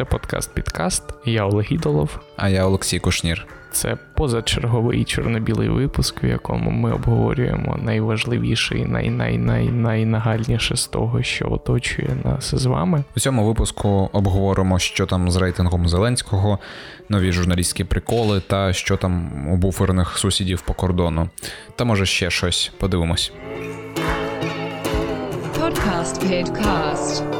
Це 0.00 0.04
подкаст 0.04 0.54
Підкаст. 0.54 1.02
Я 1.24 1.44
Олег 1.44 1.66
Ідолов. 1.70 2.18
А 2.36 2.48
я 2.48 2.66
Олексій 2.66 2.98
Кушнір. 2.98 3.46
Це 3.72 3.96
позачерговий 4.14 5.04
чорно-білий 5.04 5.68
випуск, 5.68 6.24
в 6.24 6.26
якому 6.26 6.70
ми 6.70 6.92
обговорюємо 6.92 7.78
найважливіше 7.82 8.78
і 8.78 8.84
най-най-най-найнагальніше 8.84 10.76
з 10.76 10.86
того, 10.86 11.22
що 11.22 11.52
оточує 11.52 12.08
нас 12.24 12.54
з 12.54 12.66
вами. 12.66 13.04
У 13.16 13.20
цьому 13.20 13.46
випуску 13.46 14.10
обговоримо, 14.12 14.78
що 14.78 15.06
там 15.06 15.30
з 15.30 15.36
рейтингом 15.36 15.88
Зеленського, 15.88 16.58
нові 17.08 17.32
журналістські 17.32 17.84
приколи 17.84 18.40
та 18.40 18.72
що 18.72 18.96
там 18.96 19.30
у 19.48 19.56
буферних 19.56 20.18
сусідів 20.18 20.60
по 20.60 20.74
кордону. 20.74 21.28
Та 21.76 21.84
може 21.84 22.06
ще 22.06 22.30
щось. 22.30 22.72
Подивимось. 22.78 23.32
Podcast 25.58 26.28
Підкаст. 26.28 27.39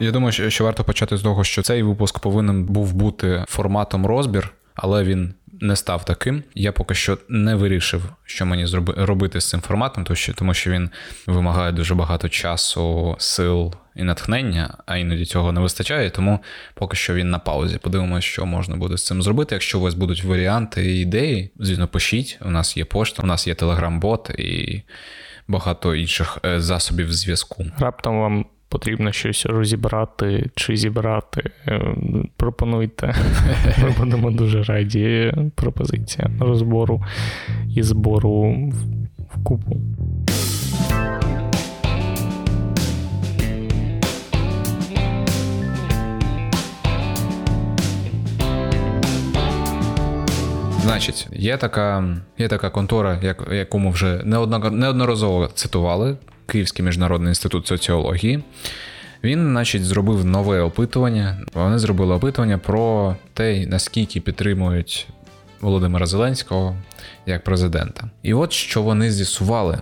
Я 0.00 0.10
думаю, 0.10 0.50
що 0.50 0.64
варто 0.64 0.84
почати 0.84 1.16
з 1.16 1.22
того, 1.22 1.44
що 1.44 1.62
цей 1.62 1.82
випуск 1.82 2.18
повинен 2.18 2.64
був 2.64 2.94
бути 2.94 3.44
форматом 3.48 4.06
розбір, 4.06 4.52
але 4.74 5.04
він 5.04 5.34
не 5.60 5.76
став 5.76 6.04
таким. 6.04 6.42
Я 6.54 6.72
поки 6.72 6.94
що 6.94 7.18
не 7.28 7.54
вирішив, 7.54 8.02
що 8.24 8.46
мені 8.46 8.66
робити 8.96 9.40
з 9.40 9.48
цим 9.48 9.60
форматом, 9.60 10.06
тому 10.34 10.54
що 10.54 10.70
він 10.70 10.90
вимагає 11.26 11.72
дуже 11.72 11.94
багато 11.94 12.28
часу, 12.28 13.16
сил 13.18 13.74
і 13.96 14.02
натхнення, 14.02 14.76
а 14.86 14.96
іноді 14.96 15.24
цього 15.24 15.52
не 15.52 15.60
вистачає. 15.60 16.10
Тому 16.10 16.38
поки 16.74 16.96
що 16.96 17.14
він 17.14 17.30
на 17.30 17.38
паузі. 17.38 17.78
Подивимося, 17.78 18.26
що 18.26 18.46
можна 18.46 18.76
буде 18.76 18.96
з 18.96 19.06
цим 19.06 19.22
зробити. 19.22 19.54
Якщо 19.54 19.78
у 19.78 19.82
вас 19.82 19.94
будуть 19.94 20.24
варіанти 20.24 20.92
і 20.92 21.00
ідеї, 21.00 21.50
звісно, 21.58 21.88
пишіть. 21.88 22.38
У 22.44 22.50
нас 22.50 22.76
є 22.76 22.84
пошта, 22.84 23.22
у 23.22 23.26
нас 23.26 23.46
є 23.46 23.54
телеграм-бот 23.54 24.30
і 24.38 24.82
багато 25.48 25.94
інших 25.94 26.38
е, 26.44 26.60
засобів 26.60 27.12
зв'язку. 27.12 27.66
Раптом 27.78 28.20
вам 28.20 28.46
потрібно 28.70 29.12
щось 29.12 29.46
розібрати 29.46 30.50
чи 30.54 30.76
зібрати, 30.76 31.50
е, 31.68 31.94
пропонуйте. 32.36 33.14
Ми 33.82 33.90
будемо 33.98 34.30
дуже 34.30 34.62
раді 34.62 35.34
пропозиція 35.54 36.30
розбору 36.40 37.04
і 37.76 37.82
збору 37.82 38.70
в 39.34 39.44
купу. 39.44 39.76
Значить, 50.82 51.28
є 51.32 51.56
така 51.56 52.16
є 52.38 52.48
така 52.48 52.70
контора, 52.70 53.18
як, 53.22 53.48
яку 53.52 53.78
ми 53.78 53.90
вже 53.90 54.22
неодноразово 54.24 55.46
цитували, 55.46 56.16
Київський 56.50 56.84
міжнародний 56.84 57.28
інститут 57.28 57.66
соціології. 57.66 58.42
Він, 59.24 59.48
значить, 59.50 59.84
зробив 59.84 60.24
нове 60.24 60.60
опитування. 60.60 61.40
Вони 61.54 61.78
зробили 61.78 62.14
опитування 62.14 62.58
про 62.58 63.16
те, 63.34 63.66
наскільки 63.66 64.20
підтримують 64.20 65.08
Володимира 65.60 66.06
Зеленського 66.06 66.76
як 67.26 67.44
президента. 67.44 68.10
І 68.22 68.34
от 68.34 68.52
що 68.52 68.82
вони 68.82 69.10
з'ясували. 69.10 69.78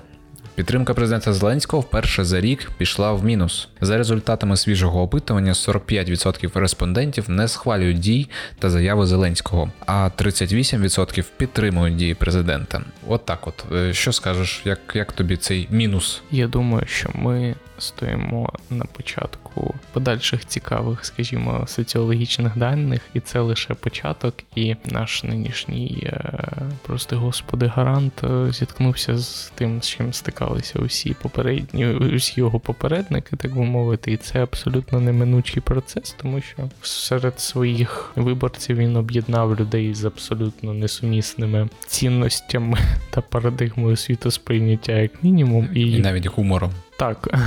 Підтримка 0.58 0.94
президента 0.94 1.32
Зеленського 1.32 1.80
вперше 1.80 2.24
за 2.24 2.40
рік 2.40 2.70
пішла 2.78 3.12
в 3.12 3.24
мінус. 3.24 3.68
За 3.80 3.98
результатами 3.98 4.56
свіжого 4.56 5.02
опитування, 5.02 5.52
45% 5.52 6.58
респондентів 6.58 7.30
не 7.30 7.48
схвалюють 7.48 7.98
дій 7.98 8.28
та 8.58 8.70
заяви 8.70 9.06
Зеленського, 9.06 9.70
а 9.86 10.10
38% 10.18 11.24
підтримують 11.36 11.96
дії 11.96 12.14
президента. 12.14 12.82
От 13.08 13.24
так, 13.24 13.46
от 13.46 13.64
е, 13.72 13.94
що 13.94 14.12
скажеш, 14.12 14.62
як, 14.64 14.78
як 14.94 15.12
тобі 15.12 15.36
цей 15.36 15.68
мінус? 15.70 16.22
Я 16.30 16.48
думаю, 16.48 16.86
що 16.86 17.10
ми 17.14 17.54
стоїмо 17.78 18.52
на 18.70 18.84
початку 18.84 19.74
подальших 19.92 20.46
цікавих, 20.46 21.04
скажімо, 21.04 21.64
соціологічних 21.66 22.58
даних, 22.58 23.00
і 23.14 23.20
це 23.20 23.40
лише 23.40 23.74
початок. 23.74 24.34
І 24.54 24.76
наш 24.84 25.24
нинішній 25.24 26.02
е, 26.06 26.40
прости 26.82 27.16
господи 27.16 27.66
гарант 27.66 28.24
е, 28.24 28.52
зіткнувся 28.52 29.18
з 29.18 29.52
тим, 29.54 29.82
з 29.82 29.88
чим 29.88 30.12
стикалися 30.12 30.78
усі 30.78 31.16
попередні, 31.22 31.86
усі 31.86 32.40
його 32.40 32.60
попередники, 32.60 33.36
так 33.36 33.54
би 33.54 33.62
мовити, 33.62 34.12
і 34.12 34.16
це 34.16 34.42
абсолютно 34.42 35.00
неминучий 35.00 35.62
процес, 35.62 36.16
тому 36.22 36.40
що 36.40 36.68
серед 36.82 37.40
своїх 37.40 38.12
виборців 38.16 38.76
він 38.76 38.96
об'єднав 38.96 39.60
людей 39.60 39.94
з 39.94 40.04
абсолютно 40.04 40.74
несумісними 40.74 41.68
цінностями 41.86 42.78
та 43.10 43.20
парадигмою 43.20 43.96
світосприйняття, 43.96 44.92
як 44.92 45.24
мінімум, 45.24 45.68
і, 45.74 45.80
і 45.80 45.98
навіть 45.98 46.26
гумором. 46.26 46.72
Так. 46.98 47.28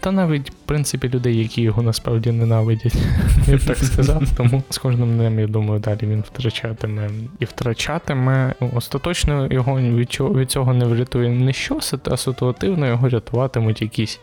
Та 0.00 0.12
навіть, 0.12 0.50
в 0.50 0.54
принципі, 0.54 1.08
людей, 1.08 1.38
які 1.38 1.62
його 1.62 1.82
насправді 1.82 2.32
ненавидять, 2.32 2.94
я 3.46 3.56
б 3.56 3.60
так 3.60 3.76
сказав. 3.76 4.22
Тому 4.36 4.62
з 4.70 4.78
кожним 4.78 5.16
днем, 5.16 5.38
я 5.38 5.46
думаю, 5.46 5.80
далі 5.80 5.98
він 6.02 6.20
втрачатиме 6.20 7.10
і 7.38 7.44
втрачатиме. 7.44 8.54
Остаточно 8.74 9.48
його 9.50 9.80
від 10.32 10.50
цього 10.50 10.74
не 10.74 10.84
врятує 10.84 11.28
ніщо, 11.28 11.80
а 12.04 12.16
ситуативно 12.16 12.86
його 12.86 13.08
рятуватимуть 13.08 13.82
якісь 13.82 14.20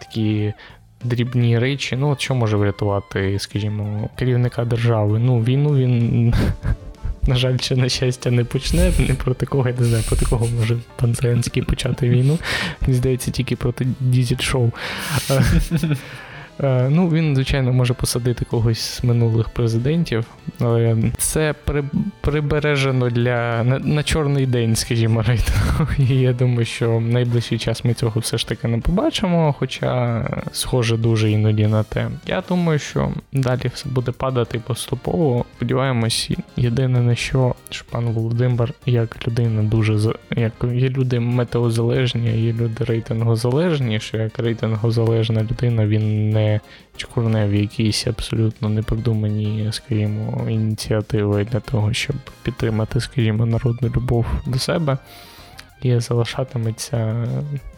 такі. 0.00 0.52
Дрібні 1.04 1.58
речі, 1.58 1.96
ну 1.96 2.08
от 2.08 2.20
що 2.20 2.34
може 2.34 2.56
врятувати, 2.56 3.38
скажімо, 3.38 4.08
керівника 4.16 4.64
держави. 4.64 5.18
Ну, 5.18 5.40
війну 5.40 5.74
він 5.74 6.34
на 7.28 7.36
жаль, 7.36 7.58
чи 7.58 7.76
на 7.76 7.88
щастя 7.88 8.30
не 8.30 8.44
почне. 8.44 8.92
Не 8.98 9.14
проти 9.14 9.46
кого, 9.46 9.68
я 9.68 9.74
не 9.78 9.84
знаю, 9.84 10.04
проти 10.08 10.24
кого 10.24 10.46
може 10.46 10.78
пан 10.96 11.14
Зеленський 11.14 11.62
почати 11.62 12.08
війну. 12.08 12.38
Мені 12.80 12.94
здається, 12.94 13.30
тільки 13.30 13.56
проти 13.56 13.86
дізель-шоу. 14.00 14.72
Е, 16.62 16.88
ну, 16.90 17.08
він, 17.08 17.34
звичайно, 17.34 17.72
може 17.72 17.94
посадити 17.94 18.44
когось 18.44 18.80
з 18.80 19.04
минулих 19.04 19.48
президентів, 19.48 20.26
але 20.60 20.96
це 21.18 21.54
при, 21.64 21.84
прибережено 22.20 23.10
для 23.10 23.64
на, 23.64 23.78
на 23.78 24.02
чорний 24.02 24.46
день, 24.46 24.76
скажімо, 24.76 25.22
рейтингу. 25.22 25.86
І 25.98 26.20
я 26.20 26.32
думаю, 26.32 26.64
що 26.64 26.96
в 26.96 27.00
найближчий 27.00 27.58
час 27.58 27.84
ми 27.84 27.94
цього 27.94 28.20
все 28.20 28.38
ж 28.38 28.48
таки 28.48 28.68
не 28.68 28.78
побачимо, 28.78 29.54
хоча 29.58 30.24
схоже 30.52 30.96
дуже 30.96 31.30
іноді 31.30 31.66
на 31.66 31.82
те. 31.82 32.08
Я 32.26 32.42
думаю, 32.48 32.78
що 32.78 33.12
далі 33.32 33.70
все 33.74 33.88
буде 33.88 34.12
падати 34.12 34.58
поступово. 34.66 35.44
Сподіваємось, 35.56 36.30
єдине 36.56 37.00
на 37.00 37.14
що, 37.14 37.54
що 37.70 37.84
пан 37.90 38.04
Володимир, 38.04 38.72
як 38.86 39.28
людина 39.28 39.62
дуже 39.62 39.98
як 40.36 40.52
є 40.72 40.88
люди 40.88 41.20
метеозалежні, 41.20 42.42
є 42.42 42.52
люди 42.52 42.84
рейтингозалежні, 42.84 44.00
що 44.00 44.16
як 44.16 44.38
рейтингозалежна 44.38 45.42
людина 45.42 45.86
він 45.86 46.30
не 46.30 46.47
чкурне 46.96 47.46
в 47.46 47.54
якісь 47.54 48.06
абсолютно 48.06 48.68
непродумані, 48.68 49.68
скажімо, 49.72 50.46
ініціативи 50.50 51.44
для 51.44 51.60
того, 51.60 51.92
щоб 51.92 52.16
підтримати, 52.42 53.00
скажімо, 53.00 53.46
народну 53.46 53.88
любов 53.88 54.26
до 54.46 54.58
себе. 54.58 54.98
І 55.82 56.00
залишатиметься, 56.00 57.26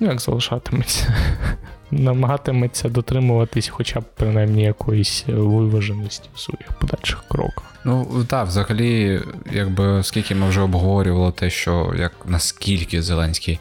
ну 0.01 0.07
як 0.09 0.21
залишатиметься, 0.21 1.15
намагатиметься 1.91 2.89
дотримуватись 2.89 3.69
хоча 3.69 4.01
б 4.01 4.05
принаймні 4.17 4.63
якоїсь 4.63 5.25
виваженості 5.27 6.29
в 6.35 6.41
своїх 6.41 6.73
подальших 6.73 7.25
кроках. 7.29 7.65
Ну 7.85 8.25
так, 8.29 8.47
взагалі, 8.47 9.21
якби 9.53 10.03
скільки 10.03 10.35
ми 10.35 10.49
вже 10.49 10.61
обговорювали 10.61 11.33
те, 11.33 11.51
що 11.51 11.95
як 11.99 12.13
наскільки 12.27 13.03
Зеленський 13.03 13.59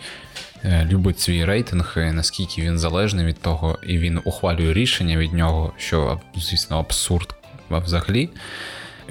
любить 0.65 1.19
свій 1.19 1.45
рейтинг, 1.45 1.93
і 1.97 2.11
наскільки 2.11 2.61
він 2.61 2.79
залежний 2.79 3.25
від 3.25 3.41
того, 3.41 3.79
і 3.87 3.97
він 3.97 4.21
ухвалює 4.23 4.73
рішення 4.73 5.17
від 5.17 5.33
нього, 5.33 5.73
що, 5.77 6.21
звісно, 6.35 6.79
абсурд 6.79 7.35
взагалі. 7.69 8.29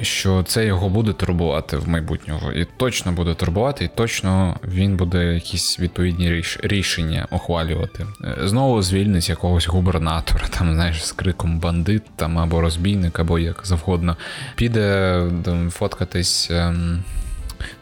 Що 0.03 0.43
це 0.43 0.67
його 0.67 0.89
буде 0.89 1.13
турбувати 1.13 1.77
в 1.77 1.89
майбутнього, 1.89 2.53
і 2.53 2.67
точно 2.77 3.13
буде 3.13 3.35
турбувати, 3.35 3.85
і 3.85 3.89
точно 3.89 4.57
він 4.65 4.97
буде 4.97 5.35
якісь 5.35 5.81
відповідні 5.81 6.43
рішення 6.63 7.27
ухвалювати. 7.31 8.07
Е, 8.25 8.49
знову 8.49 8.83
звільнить 8.83 9.29
якогось 9.29 9.69
губернатора, 9.69 10.47
там 10.59 10.75
знаєш, 10.75 11.07
з 11.07 11.13
криком 11.13 11.61
бандит 11.61 12.03
там 12.17 12.39
або 12.39 12.61
розбійник, 12.61 13.19
або 13.19 13.39
як 13.39 13.61
завгодно. 13.65 14.17
Піде 14.57 15.23
там, 15.45 15.71
фоткатись. 15.71 16.51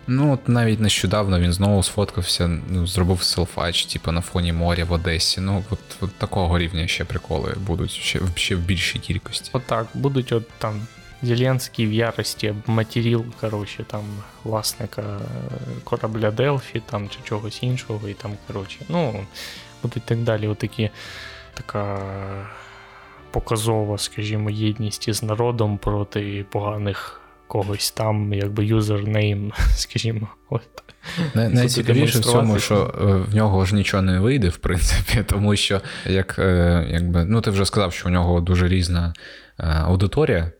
Ну, 0.06 0.32
от 0.32 0.49
навіть 0.49 0.81
нещодавно 0.81 1.41
він 1.41 1.53
знову 1.53 1.82
сфоткався, 1.82 2.61
ну, 2.69 2.87
зробив 2.87 3.23
селфач, 3.23 3.87
типу, 3.87 4.12
на 4.12 4.20
фоні 4.20 4.53
моря 4.53 4.85
в 4.85 4.93
Одесі. 4.93 5.41
Ну, 5.41 5.64
от, 5.70 5.79
от 6.00 6.14
такого 6.14 6.58
рівня 6.58 6.87
ще 6.87 7.05
приколи 7.05 7.55
будуть 7.67 7.91
ще 7.91 8.20
ще 8.35 8.56
в 8.56 8.61
більшій 8.61 8.99
кількості. 8.99 9.50
Отак, 9.53 9.87
от 9.94 10.00
будуть 10.00 10.32
от 10.32 10.49
там 10.58 10.87
Зеленський 11.23 11.87
в 11.87 11.93
ярості 11.93 12.55
матеріл, 12.67 13.25
коротше, 13.41 13.85
там 13.85 14.05
власника 14.44 15.20
корабля 15.85 16.31
Делфі 16.31 16.82
там 16.91 17.09
чи 17.09 17.19
чогось 17.25 17.62
іншого, 17.62 18.09
і 18.09 18.14
там, 18.14 18.32
коротше, 18.47 18.79
ну, 18.88 19.26
будуть 19.82 20.02
так 20.02 20.19
далі, 20.19 20.49
отакі 20.49 20.91
така. 21.55 22.00
Показова, 23.31 23.99
скажімо, 23.99 24.50
єдність 24.50 25.09
із 25.09 25.23
народом 25.23 25.79
проти 25.79 26.44
поганих 26.50 27.20
когось 27.49 27.91
там, 27.91 28.33
якби 28.33 28.65
юзернейм, 28.65 29.53
скажімо. 29.77 30.29
От. 30.51 30.63
Найцікавіше 31.35 32.19
в 32.19 32.25
цьому, 32.25 32.59
що 32.59 32.95
е, 33.01 33.05
в 33.31 33.35
нього 33.35 33.65
ж 33.65 33.75
нічого 33.75 34.03
не 34.03 34.21
вийде, 34.21 34.49
в 34.49 34.57
принципі, 34.57 35.25
тому 35.27 35.57
що, 35.57 35.81
як, 36.07 36.39
е, 36.39 36.87
якби, 36.91 37.25
ну 37.25 37.41
ти 37.41 37.51
вже 37.51 37.67
сказав, 37.67 37.93
що 37.93 38.09
у 38.09 38.13
нього 38.13 38.41
дуже 38.41 38.69
різна 38.69 39.15
е, 39.61 39.65
аудиторія. 39.67 40.53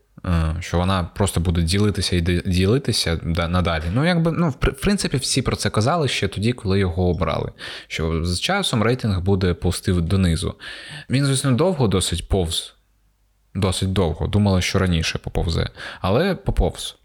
Що 0.61 0.79
вона 0.79 1.05
просто 1.05 1.41
буде 1.41 1.62
ділитися 1.62 2.17
і 2.17 2.21
ділитися 2.47 3.21
надалі. 3.25 3.83
Ну, 3.94 4.05
якби, 4.05 4.33
ну, 4.33 4.49
в 4.49 4.81
принципі, 4.83 5.17
всі 5.17 5.43
про 5.43 5.56
це 5.56 5.71
казали 5.71 6.09
ще 6.09 6.29
тоді, 6.29 6.53
коли 6.53 6.79
його 6.79 7.09
обрали. 7.09 7.53
Що 7.88 8.25
з 8.25 8.41
часом 8.41 8.83
рейтинг 8.83 9.21
буде 9.21 9.55
повстив 9.55 10.00
донизу. 10.00 10.55
Він, 11.11 11.25
звісно, 11.25 11.53
довго 11.53 11.88
досить 11.88 12.29
повз, 12.29 12.75
досить 13.56 13.93
довго. 13.93 14.26
Думали, 14.26 14.62
що 14.62 14.79
раніше 14.79 15.19
поповзе, 15.19 15.69
але 16.00 16.35
поповз. 16.35 16.97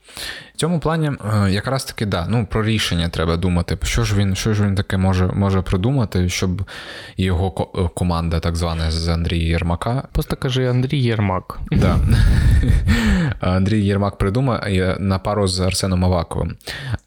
В 0.54 0.58
цьому 0.58 0.80
плані 0.80 1.12
е, 1.46 1.52
якраз 1.52 1.86
таки 1.86 2.06
да, 2.06 2.26
ну 2.30 2.46
про 2.46 2.64
рішення 2.64 3.10
треба 3.10 3.38
думати. 3.38 3.78
Що 3.84 4.04
ж 4.04 4.16
він 4.16 4.36
що 4.36 4.54
ж 4.54 4.64
він 4.64 4.76
таке 4.76 4.98
може 4.98 5.28
може 5.28 5.62
придумати, 5.62 6.30
щоб 6.30 6.70
його 7.18 7.52
ко- 7.52 7.90
команда, 7.90 8.40
так 8.40 8.56
звана 8.56 8.92
з 8.92 9.08
Андрія 9.10 9.48
Єрмака. 9.50 10.04
Просто 10.12 10.36
кажи 10.36 10.66
Андрій 10.68 11.00
Єрмак. 11.00 11.60
Да. 11.72 11.98
Андрій 13.40 13.86
Єрмак 13.86 14.18
придумає 14.18 14.98
на 15.00 15.20
пару 15.20 15.48
з 15.48 15.60
Арсеном 15.60 16.06
Аваковим. 16.06 16.56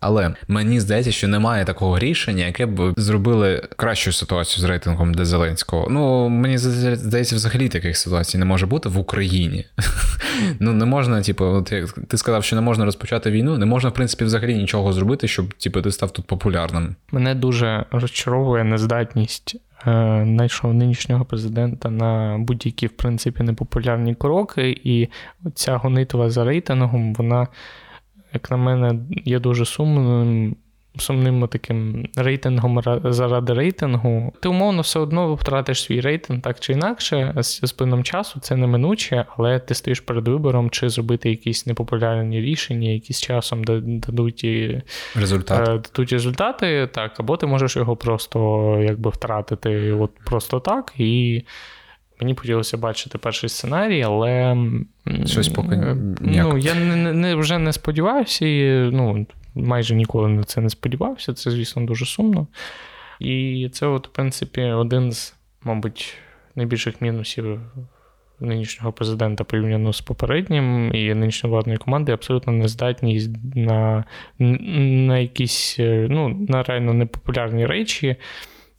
Але 0.01 0.35
мені 0.49 0.81
здається, 0.81 1.13
що 1.13 1.29
немає 1.29 1.65
такого 1.65 1.99
рішення, 1.99 2.47
яке 2.47 2.67
б 2.67 2.95
зробили 2.97 3.63
кращу 3.77 4.13
ситуацію 4.13 4.63
з 4.63 4.65
рейтингом 4.65 5.15
для 5.15 5.25
Зеленського. 5.25 5.87
Ну, 5.91 6.29
мені 6.29 6.59
здається, 6.59 7.37
взагалі 7.37 7.69
таких 7.69 7.97
ситуацій 7.97 8.39
не 8.39 8.45
може 8.45 8.67
бути 8.67 8.89
в 8.89 8.99
Україні. 8.99 9.67
Ну, 10.61 10.73
не 10.73 10.85
можна, 10.85 11.23
типу, 11.23 11.45
от 11.45 11.73
як 11.73 11.93
ти 12.09 12.17
сказав, 12.17 12.45
що 12.45 12.57
не 12.57 12.63
можна 12.63 12.85
розпочати 12.85 13.31
війну, 13.31 13.59
не 13.59 13.67
можна, 13.67 13.91
в 13.91 13.95
принципі, 13.95 14.25
взагалі 14.25 14.55
нічого 14.55 14.93
зробити, 14.93 15.29
щоб 15.29 15.55
типу, 15.55 15.83
ти 15.83 15.93
став 15.93 16.11
тут 16.11 16.27
популярним. 16.27 16.97
Мене 17.13 17.35
дуже 17.35 17.85
розчаровує 17.91 18.65
нездатність 18.65 19.57
е, 19.87 19.91
найшов 20.25 20.75
нинішнього 20.75 21.25
президента 21.25 21.91
на 21.91 22.39
будь-які, 22.39 22.87
в 22.87 22.93
принципі, 22.97 23.43
непопулярні 23.43 24.15
кроки, 24.15 24.81
і 24.85 25.09
ця 25.55 25.77
гонитва 25.77 26.31
за 26.31 26.45
рейтингом, 26.45 27.15
вона, 27.15 27.47
як 28.33 28.51
на 28.51 28.57
мене, 28.57 28.99
є 29.25 29.39
дуже 29.39 29.65
сумним 29.65 30.57
сумним 30.99 31.49
таким 31.49 32.09
рейтингом 32.17 32.83
заради 33.05 33.53
рейтингу, 33.53 34.33
ти 34.41 34.49
умовно 34.49 34.83
все 34.83 35.01
одно 35.01 35.35
втратиш 35.35 35.83
свій 35.83 36.01
рейтинг 36.01 36.43
так 36.43 36.61
чи 36.61 36.73
інакше. 36.73 37.35
З 37.39 37.73
плином 37.73 38.05
часу 38.05 38.41
це 38.41 38.57
неминуче, 38.57 39.25
але 39.37 39.59
ти 39.59 39.75
стоїш 39.75 40.01
перед 40.01 40.29
вибором, 40.29 40.71
чи 40.71 40.89
зробити 40.89 41.31
якісь 41.31 41.67
непопулярні 41.67 42.41
рішення, 42.41 42.91
які 42.91 43.13
з 43.13 43.21
часом 43.23 43.65
дадуть 43.65 44.47
Результат. 45.15 45.69
Е, 45.69 45.73
дадуть 45.73 46.13
результати, 46.13 46.89
так, 46.93 47.21
або 47.21 47.37
ти 47.37 47.47
можеш 47.47 47.77
його 47.77 47.97
просто 47.97 48.79
якби 48.83 49.11
втратити 49.11 49.93
от 49.93 50.11
просто 50.25 50.61
так 50.61 50.93
і. 50.99 51.43
Мені 52.21 52.35
хотілося 52.35 52.77
бачити 52.77 53.19
перший 53.19 53.49
сценарій, 53.49 54.03
але 54.03 54.57
щось 55.27 55.49
поки 55.49 55.75
е, 55.75 55.97
ну, 56.21 56.59
я 56.59 56.75
не, 56.75 57.13
не, 57.13 57.35
вже 57.35 57.59
не 57.59 57.73
сподіваюся, 57.73 58.47
і 58.47 58.91
ну, 58.93 59.27
майже 59.55 59.95
ніколи 59.95 60.29
на 60.29 60.45
це 60.45 60.61
не 60.61 60.71
сподівався. 60.71 61.35
Це, 61.35 61.51
звісно, 61.51 61.87
дуже 61.87 62.07
сумно. 62.07 62.47
І 63.21 63.69
це, 63.73 63.87
от, 63.87 64.09
в 64.09 64.11
принципі, 64.11 64.63
один 64.63 65.13
з, 65.13 65.35
мабуть, 65.63 66.17
найбільших 66.55 67.01
мінусів 67.01 67.61
нинішнього 68.41 68.93
президента 68.93 69.45
порівняно 69.45 69.93
з 69.93 70.01
попереднім 70.01 70.95
і 70.95 71.15
нинішньої 71.15 71.53
владної 71.53 71.79
команди 71.79 72.13
абсолютно 72.13 72.53
нездатність 72.53 73.31
на 73.55 74.05
на 74.39 75.19
якісь 75.19 75.77
ну, 75.79 76.47
на 76.49 76.63
реально 76.63 76.95
непопулярні 76.95 77.67
речі, 77.67 78.17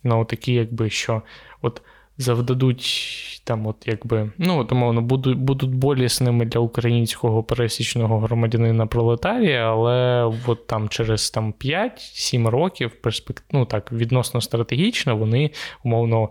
на 0.03 0.25
такі, 0.25 0.53
якби 0.53 0.89
що. 0.89 1.21
от 1.61 1.81
завдадуть 2.17 3.41
там, 3.43 3.67
от 3.67 3.75
якби, 3.85 4.31
ну, 4.37 4.59
от, 4.59 4.71
умовно, 4.71 5.01
будуть 5.01 5.37
будуть 5.37 5.75
болісними 5.75 6.45
для 6.45 6.59
українського 6.59 7.43
пересічного 7.43 8.19
громадянина 8.19 8.87
пролетарія, 8.87 9.71
але 9.71 10.23
от 10.47 10.67
там 10.67 10.89
через 10.89 11.29
там 11.29 11.53
5-7 11.53 12.47
років 12.47 12.91
перспект... 13.01 13.43
ну, 13.51 13.65
так, 13.65 13.91
відносно 13.91 14.41
стратегічно 14.41 15.17
вони 15.17 15.51
умовно 15.83 16.29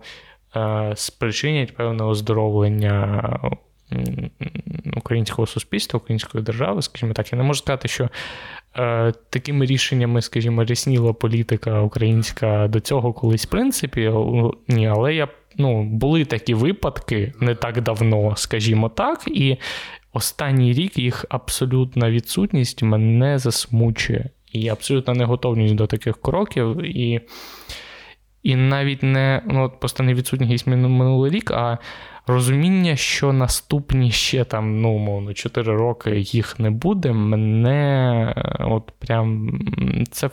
е, 0.55 0.93
спричинять 0.95 1.75
певне 1.75 2.03
оздоровлення. 2.03 3.39
Українського 4.95 5.45
суспільства, 5.45 5.97
української 5.97 6.43
держави, 6.43 6.81
скажімо 6.81 7.13
так, 7.13 7.31
я 7.31 7.37
не 7.37 7.43
можу 7.43 7.59
сказати, 7.59 7.87
що 7.87 8.09
такими 9.29 9.65
рішеннями, 9.65 10.21
скажімо, 10.21 10.63
рісніла 10.63 11.13
політика 11.13 11.81
українська 11.81 12.67
до 12.67 12.79
цього 12.79 13.13
колись 13.13 13.45
в 13.45 13.49
принципі, 13.49 14.11
ні, 14.67 14.87
але 14.87 15.15
я 15.15 15.27
ну, 15.57 15.83
були 15.83 16.25
такі 16.25 16.53
випадки 16.53 17.33
не 17.39 17.55
так 17.55 17.81
давно, 17.81 18.33
скажімо 18.35 18.89
так, 18.89 19.23
і 19.27 19.57
останній 20.13 20.73
рік 20.73 20.97
їх 20.97 21.25
абсолютна 21.29 22.11
відсутність 22.11 22.83
мене 22.83 23.39
засмучує. 23.39 24.29
І 24.51 24.69
абсолютна 24.69 25.13
неготовність 25.13 25.75
до 25.75 25.87
таких 25.87 26.21
кроків. 26.21 26.81
І 26.83 27.21
і 28.45 28.55
навіть 28.55 29.03
не 29.03 29.41
ну, 29.45 29.71
просто 29.79 30.03
не 30.03 30.13
відсутність 30.13 30.67
минулий 30.67 31.31
рік, 31.31 31.51
а 31.51 31.77
розуміння, 32.27 32.95
що 32.95 33.33
наступні 33.33 34.11
ще 34.11 34.43
там, 34.43 34.81
ну, 34.81 34.89
умовно, 34.89 35.33
4 35.33 35.75
роки 35.75 36.19
їх 36.19 36.59
не 36.59 36.69
буде, 36.69 37.11
мене 37.11 38.33
от 38.59 38.91
прям 38.99 39.59
це 40.11 40.29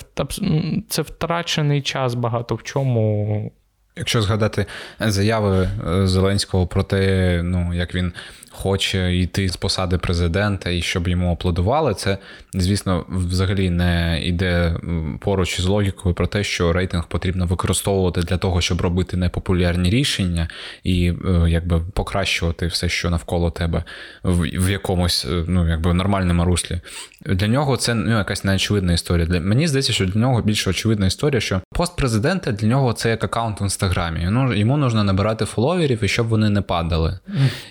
це 0.88 1.02
втрачений 1.02 1.82
час 1.82 2.14
багато 2.14 2.54
в 2.54 2.62
чому. 2.62 3.52
Якщо 3.96 4.22
згадати 4.22 4.66
заяви 5.00 5.68
е, 5.88 6.06
Зеленського 6.06 6.66
про 6.66 6.82
те, 6.82 7.40
ну 7.44 7.74
як 7.74 7.94
він 7.94 8.12
хоче 8.52 9.16
йти 9.16 9.48
з 9.48 9.56
посади 9.56 9.98
президента 9.98 10.70
і 10.70 10.82
щоб 10.82 11.08
йому 11.08 11.32
аплодували, 11.32 11.94
це 11.94 12.18
звісно 12.54 13.04
взагалі 13.08 13.70
не 13.70 14.20
йде 14.24 14.76
поруч 15.20 15.58
із 15.58 15.64
логікою 15.64 16.14
про 16.14 16.26
те, 16.26 16.44
що 16.44 16.72
рейтинг 16.72 17.06
потрібно 17.08 17.46
використовувати 17.46 18.20
для 18.20 18.36
того, 18.36 18.60
щоб 18.60 18.80
робити 18.80 19.16
непопулярні 19.16 19.90
рішення 19.90 20.48
і 20.84 21.06
е, 21.06 21.44
якби 21.48 21.80
покращувати 21.94 22.66
все, 22.66 22.88
що 22.88 23.10
навколо 23.10 23.50
тебе 23.50 23.84
в 24.24 24.70
якомусь 24.70 25.26
е, 25.30 25.44
ну 25.48 25.68
якби 25.68 25.94
нормальному 25.94 26.44
руслі. 26.44 26.80
Для 27.26 27.46
нього 27.46 27.76
це 27.76 27.94
ну, 27.94 28.18
якась 28.18 28.44
неочевидна 28.44 28.92
історія. 28.92 29.26
Для 29.26 29.40
мені 29.40 29.68
здається, 29.68 29.92
що 29.92 30.06
для 30.06 30.20
нього 30.20 30.42
більш 30.42 30.66
очевидна 30.66 31.06
історія, 31.06 31.40
що 31.40 31.60
пост 31.72 31.96
президента 31.96 32.52
для 32.52 32.66
нього 32.68 32.92
це 32.92 33.10
як 33.10 33.24
аккаунт 33.24 33.60
в 33.60 33.62
інстаграмі. 33.62 34.26
Ну 34.30 34.54
йому 34.54 34.76
нужно 34.76 35.04
набирати 35.04 35.44
фоловерів 35.44 36.04
і 36.04 36.08
щоб 36.08 36.28
вони 36.28 36.50
не 36.50 36.62
падали. 36.62 37.18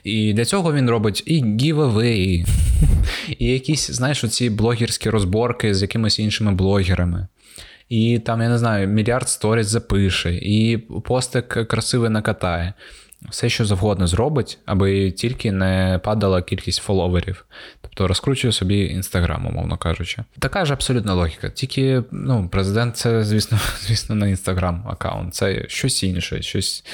І 0.04 0.34
для 0.34 0.46
цього 0.46 0.71
він 0.74 0.90
робить 0.90 1.24
і 1.26 1.58
гівавеї, 1.62 2.46
і 3.40 3.46
якісь, 3.46 3.92
знаєш, 3.92 4.24
оці 4.24 4.50
блогерські 4.50 5.10
розборки 5.10 5.76
з 5.76 5.82
якимись 5.82 6.20
іншими 6.20 6.52
блогерами. 6.52 7.28
І 7.90 8.20
там, 8.20 8.42
я 8.42 8.50
не 8.50 8.58
знаю, 8.58 8.88
мільярд 8.88 9.30
сторіс 9.30 9.68
запише, 9.68 10.36
і 10.36 10.78
постик 10.78 11.68
красивий 11.68 12.10
накатає 12.10 12.74
все, 13.30 13.50
що 13.50 13.66
завгодно 13.66 14.08
зробить, 14.08 14.60
аби 14.66 15.12
тільки 15.12 15.52
не 15.52 16.00
падала 16.04 16.42
кількість 16.42 16.82
фоловерів. 16.82 17.46
Тобто 17.82 18.08
розкручує 18.08 18.54
собі 18.54 18.80
інстаграм, 18.86 19.46
умовно 19.48 19.78
кажучи. 19.78 20.24
Така 20.40 20.66
ж 20.66 20.74
абсолютна 20.74 21.14
логіка. 21.14 21.50
Тільки 21.50 22.04
ну, 22.12 22.50
президент 22.52 22.98
це, 22.98 23.24
звісно, 23.24 23.58
звісно, 23.80 24.16
не 24.16 24.30
інстаграм 24.30 24.86
аккаунт, 24.88 25.36
це 25.36 25.66
щось 25.68 26.04
інше, 26.04 26.42
щось 26.42 26.86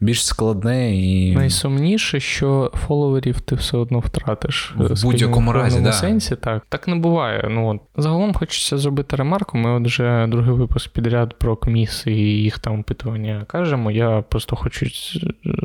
більш 0.00 0.26
складне 0.26 0.96
і. 0.96 1.34
Найсумніше, 1.34 2.20
що 2.20 2.72
фоловерів 2.86 3.40
ти 3.40 3.54
все 3.54 3.76
одно 3.76 3.98
втратиш. 3.98 4.74
В 4.76 5.02
будь-якому 5.02 5.52
разі, 5.52 5.80
да. 5.80 5.92
сенсі, 5.92 6.36
так. 6.36 6.62
Так 6.68 6.88
не 6.88 6.96
буває. 6.96 7.48
Ну, 7.50 7.68
от 7.68 7.80
Загалом 8.02 8.34
хочеться 8.34 8.78
зробити 8.78 9.16
ремарку. 9.16 9.58
Ми 9.58 9.70
от 9.70 9.86
вже 9.86 10.26
другий 10.26 10.52
випуск 10.52 10.90
підряд 10.90 11.38
про 11.38 11.56
КМІС 11.56 12.06
і 12.06 12.12
їх 12.14 12.58
там 12.58 12.80
опитування 12.80 13.44
кажемо. 13.46 13.90
Я 13.90 14.24
просто 14.28 14.56
хочу 14.56 14.86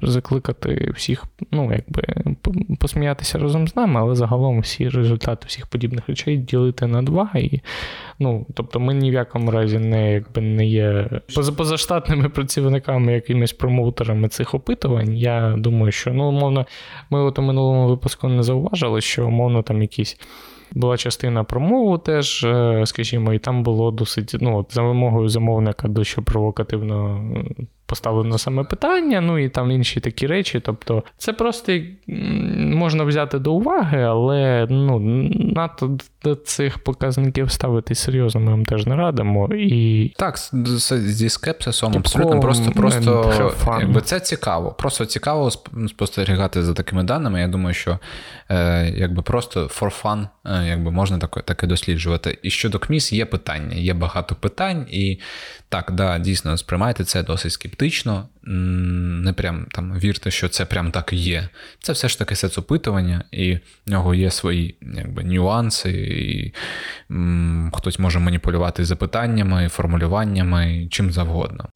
закликати 0.10 0.92
всіх, 0.96 1.26
ну, 1.52 1.72
якби 1.74 2.04
посміятися 2.80 3.38
разом 3.38 3.68
з 3.68 3.76
нами, 3.76 4.00
але 4.00 4.16
загалом 4.16 4.60
всі 4.60 4.90
результати 4.90 5.46
всіх 5.48 5.68
подібних 5.68 6.10
речей 6.10 6.38
ділити 6.38 6.88
на 6.88 7.02
два. 7.02 7.32
І, 7.36 7.62
ну, 8.20 8.46
Тобто 8.54 8.80
ми 8.80 8.94
ні 8.94 9.12
в 9.12 9.14
якому 9.14 9.52
разі 9.52 9.80
не 9.80 10.14
якби, 10.14 10.42
не 10.42 10.66
є 10.66 11.10
позаштатними 11.58 12.30
працівниками, 12.30 13.14
якимись 13.14 13.54
промоутерами 13.54 14.28
цих 14.28 14.54
опитувань. 14.54 15.18
Я 15.18 15.56
думаю, 15.58 15.92
що 15.92 16.14
ну, 16.14 16.30
умовно, 16.30 16.66
ми 17.10 17.20
от 17.20 17.40
у 17.40 17.42
минулому 17.42 17.88
випуску 17.88 18.28
не 18.28 18.44
зауважили, 18.44 19.02
що 19.02 19.28
умовно 19.28 19.62
там 19.62 19.82
якісь. 19.82 20.18
Була 20.72 20.98
частина 20.98 21.44
промову 21.44 21.98
теж, 21.98 22.44
е, 22.44 22.84
скажімо, 22.86 23.34
і 23.34 23.40
там 23.40 23.64
було 23.64 23.92
досить 23.92 24.36
ну, 24.42 24.66
за 24.70 24.82
вимогою 24.82 25.30
замовника 25.30 25.88
дещо 25.88 26.22
провокативно 26.22 27.26
поставлено 27.90 28.38
саме 28.38 28.64
питання, 28.64 29.22
ну 29.22 29.40
і 29.40 29.50
там 29.50 29.72
інші 29.72 30.00
такі 30.00 30.28
речі. 30.28 30.60
Тобто, 30.60 31.04
це 31.18 31.34
просто 31.34 31.80
можна 32.58 33.04
взяти 33.04 33.40
до 33.40 33.54
уваги, 33.54 34.02
але 34.02 34.68
ну, 34.70 35.00
надто 35.54 35.98
до 36.24 36.36
цих 36.36 36.78
показників 36.78 37.52
ставити 37.52 37.96
серйозно 37.96 38.40
ми 38.40 38.52
вам 38.52 38.66
теж 38.66 38.86
не 38.86 38.96
радимо. 38.96 39.50
І... 39.54 40.12
Так, 40.18 40.38
зі 40.92 41.30
скепсисом 41.30 41.94
абсолютно 41.98 42.40
просто 42.40 42.72
просто 42.72 43.54
якби 43.80 44.02
це 44.02 44.20
цікаво. 44.20 44.72
Просто 44.72 45.06
цікаво 45.06 45.52
спостерігати 45.88 46.64
за 46.64 46.74
такими 46.74 47.04
даними. 47.04 47.42
Я 47.42 47.48
думаю, 47.48 47.74
що 47.74 48.00
е, 48.50 48.94
якби 48.96 49.22
просто 49.22 49.64
for 49.64 50.02
fun 50.02 50.28
е, 50.46 50.68
якби 50.68 50.92
можна 50.92 51.18
таке, 51.18 51.42
таке 51.42 51.68
досліджувати. 51.68 52.38
І 52.44 52.50
щодо 52.50 52.80
КМІС 52.80 53.14
є 53.14 53.26
питання, 53.26 53.76
є 53.76 53.94
багато 53.94 54.36
питань, 54.36 54.86
і 54.92 55.20
так, 55.70 55.92
да, 55.92 56.20
дійсно 56.20 56.58
сприймайте 56.58 57.04
це 57.04 57.24
досить 57.24 57.52
скептично. 57.52 57.79
Не 58.44 59.34
прям 59.34 59.68
там 59.72 60.00
вірте, 60.00 60.32
що 60.32 60.50
це 60.50 60.66
прям 60.66 60.92
так 60.92 61.14
і 61.14 61.16
є. 61.16 61.50
Це 61.82 61.94
все 61.94 62.08
ж 62.10 62.20
таки 62.20 62.36
соцопитування, 62.36 63.24
і 63.32 63.54
в 63.56 63.62
нього 63.86 64.16
є 64.16 64.32
свої 64.32 64.76
якби, 64.82 65.24
нюанси, 65.24 65.92
і 65.92 66.54
м, 67.12 67.72
хтось 67.74 68.00
може 68.00 68.20
маніпулювати 68.20 68.86
запитаннями, 68.86 69.70
формулюваннями, 69.70 70.88
чим 70.92 71.12
завгодно. 71.12 71.70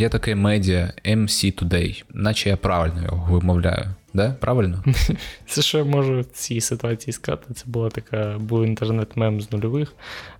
Є 0.00 0.08
таке 0.08 0.34
медіа 0.34 0.92
MC 1.04 1.64
Today, 1.64 2.04
наче 2.10 2.48
я 2.48 2.56
правильно 2.56 3.02
його 3.02 3.34
вимовляю. 3.34 3.86
Да? 4.14 4.34
Правильно? 4.40 4.84
Це 5.46 5.62
що 5.62 5.78
я 5.78 5.84
можу 5.84 6.20
в 6.20 6.24
цій 6.24 6.60
ситуації 6.60 7.12
сказати. 7.12 7.54
Це 7.54 7.64
була 7.66 7.90
така, 7.90 8.36
був 8.38 8.64
інтернет-мем 8.64 9.40
з 9.40 9.52
нульових. 9.52 9.92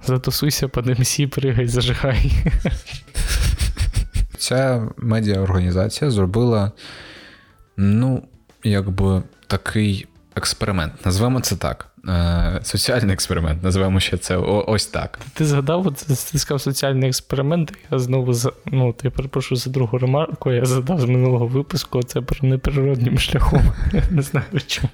Затусуйся 0.07 0.69
під 0.69 0.87
MC, 0.87 1.26
пригай, 1.26 1.67
зажигай. 1.67 2.33
Ця 4.38 4.88
медіаорганізація 4.97 6.11
зробила, 6.11 6.73
ну, 7.76 8.23
якби 8.64 9.23
такий 9.47 10.07
експеримент. 10.37 10.93
Назвемо 11.05 11.40
це 11.40 11.57
так. 11.57 11.89
Е, 12.09 12.61
соціальний 12.62 13.12
експеримент, 13.12 13.62
називаємо 13.62 14.00
ще 14.00 14.16
це 14.16 14.37
ось 14.37 14.87
так. 14.87 15.19
Ти 15.35 15.45
згадав, 15.45 15.95
ти 16.33 16.38
сказав 16.38 16.61
соціальний 16.61 17.09
експеримент. 17.09 17.73
Я 17.90 17.99
знову 17.99 18.33
ну, 18.66 18.92
ти 18.92 19.11
перепрошую 19.11 19.59
за 19.59 19.71
другу 19.71 19.99
ремарку, 19.99 20.52
я 20.52 20.64
задав 20.64 21.00
з 21.00 21.04
минулого 21.04 21.47
випуску 21.47 22.02
це 22.02 22.21
про 22.21 22.49
неприродним 22.49 23.19
шляхом. 23.19 23.62
Не 24.11 24.23
знаю 24.23 24.47
чому. 24.66 24.90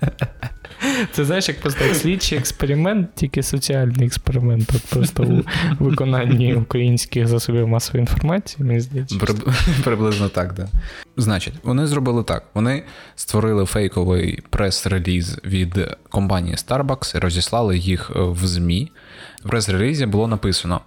Це 1.13 1.25
знаєш, 1.25 1.49
як 1.49 1.61
просто 1.61 1.85
як 1.85 1.95
слідчий 1.95 2.39
експеримент, 2.39 3.15
тільки 3.15 3.43
соціальний 3.43 4.07
експеримент. 4.07 4.71
От 4.75 4.83
просто 4.83 5.23
у 5.81 5.85
виконанні 5.85 6.55
українських 6.55 7.27
засобів 7.27 7.69
масової 7.69 8.01
інформації, 8.01 8.65
мені 8.65 8.81
здається. 8.81 9.19
Приблизно 9.85 10.29
так, 10.29 10.55
да. 10.55 10.69
Значить, 11.17 11.55
вони 11.63 11.87
зробили 11.87 12.23
так: 12.23 12.45
вони 12.55 12.83
створили 13.15 13.65
фейковий 13.65 14.41
прес-реліз 14.51 15.39
від 15.45 15.97
компанії 16.09 16.57
Starbucks 16.57 16.96
і 17.15 17.19
розіслали 17.19 17.79
їх 17.79 18.11
в 18.15 18.47
ЗМІ. 18.47 18.93
В 19.45 19.49
прес-релізі 19.49 20.07
було 20.07 20.29
написано 20.29 20.81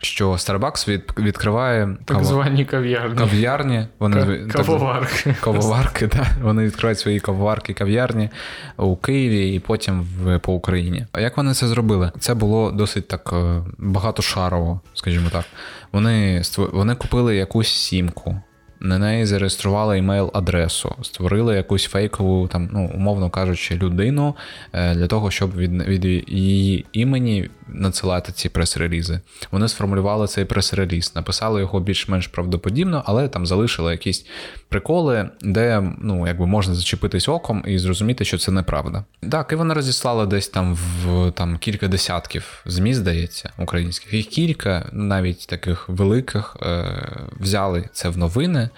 що 0.00 0.30
Starbucks 0.30 0.88
від, 0.88 1.12
відкриває 1.18 1.96
так 2.04 2.16
кав... 2.16 2.24
звані 2.24 2.64
кав'ярні. 2.64 3.16
Кав'ярні. 3.16 3.86
Вони 3.98 4.46
Кавоварки. 4.52 5.34
Кавоварки, 5.40 6.08
так. 6.08 6.26
Вони 6.42 6.64
відкривають 6.64 6.98
свої 6.98 7.20
кавоварки, 7.20 7.74
кав'ярні 7.74 8.30
у 8.76 8.96
Києві 8.96 9.54
і 9.54 9.60
потім 9.60 10.06
в, 10.22 10.38
по 10.38 10.52
Україні. 10.52 11.06
А 11.12 11.20
як 11.20 11.36
вони 11.36 11.54
це 11.54 11.68
зробили? 11.68 12.12
Це 12.20 12.34
було 12.34 12.70
досить 12.70 13.08
так 13.08 13.30
е, 13.32 13.62
багатошарово, 13.78 14.80
скажімо 14.94 15.28
так. 15.32 15.44
Вони 15.92 16.42
вони 16.56 16.94
купили 16.94 17.36
якусь 17.36 17.68
сімку 17.68 18.40
на 18.80 18.98
неї 18.98 19.26
зареєстрували 19.26 19.98
емейл-адресу, 19.98 20.92
створили 21.02 21.56
якусь 21.56 21.84
фейкову, 21.84 22.48
там, 22.48 22.68
ну, 22.72 22.90
умовно 22.94 23.30
кажучи, 23.30 23.76
людину 23.76 24.36
е, 24.72 24.94
для 24.94 25.06
того, 25.06 25.30
щоб 25.30 25.56
від 25.56 25.82
від 25.82 26.04
її 26.28 26.86
імені 26.92 27.50
надсилати 27.68 28.32
ці 28.32 28.48
прес-релізи. 28.48 29.20
Вони 29.50 29.68
сформулювали 29.68 30.26
цей 30.26 30.44
прес-реліз, 30.44 31.12
написали 31.14 31.60
його 31.60 31.80
більш-менш 31.80 32.26
правдоподібно, 32.26 33.02
але 33.06 33.28
там 33.28 33.46
залишили 33.46 33.92
якісь 33.92 34.26
приколи, 34.68 35.30
де 35.40 35.92
ну, 35.98 36.26
якби 36.26 36.46
можна 36.46 36.74
зачепитись 36.74 37.28
оком 37.28 37.64
і 37.66 37.78
зрозуміти, 37.78 38.24
що 38.24 38.38
це 38.38 38.52
неправда. 38.52 39.04
Так, 39.30 39.52
і 39.52 39.54
вони 39.54 39.74
розіслали 39.74 40.26
десь 40.26 40.48
там 40.48 40.74
в 40.74 41.30
там 41.30 41.58
кілька 41.58 41.88
десятків 41.88 42.62
змі, 42.66 42.94
здається, 42.94 43.50
українських. 43.58 44.14
Їх 44.14 44.26
кілька, 44.26 44.88
навіть 44.92 45.46
таких 45.46 45.88
великих, 45.88 46.56
е, 46.62 46.86
взяли 47.40 47.88
це 47.92 48.08
в 48.08 48.18
новини 48.18 48.68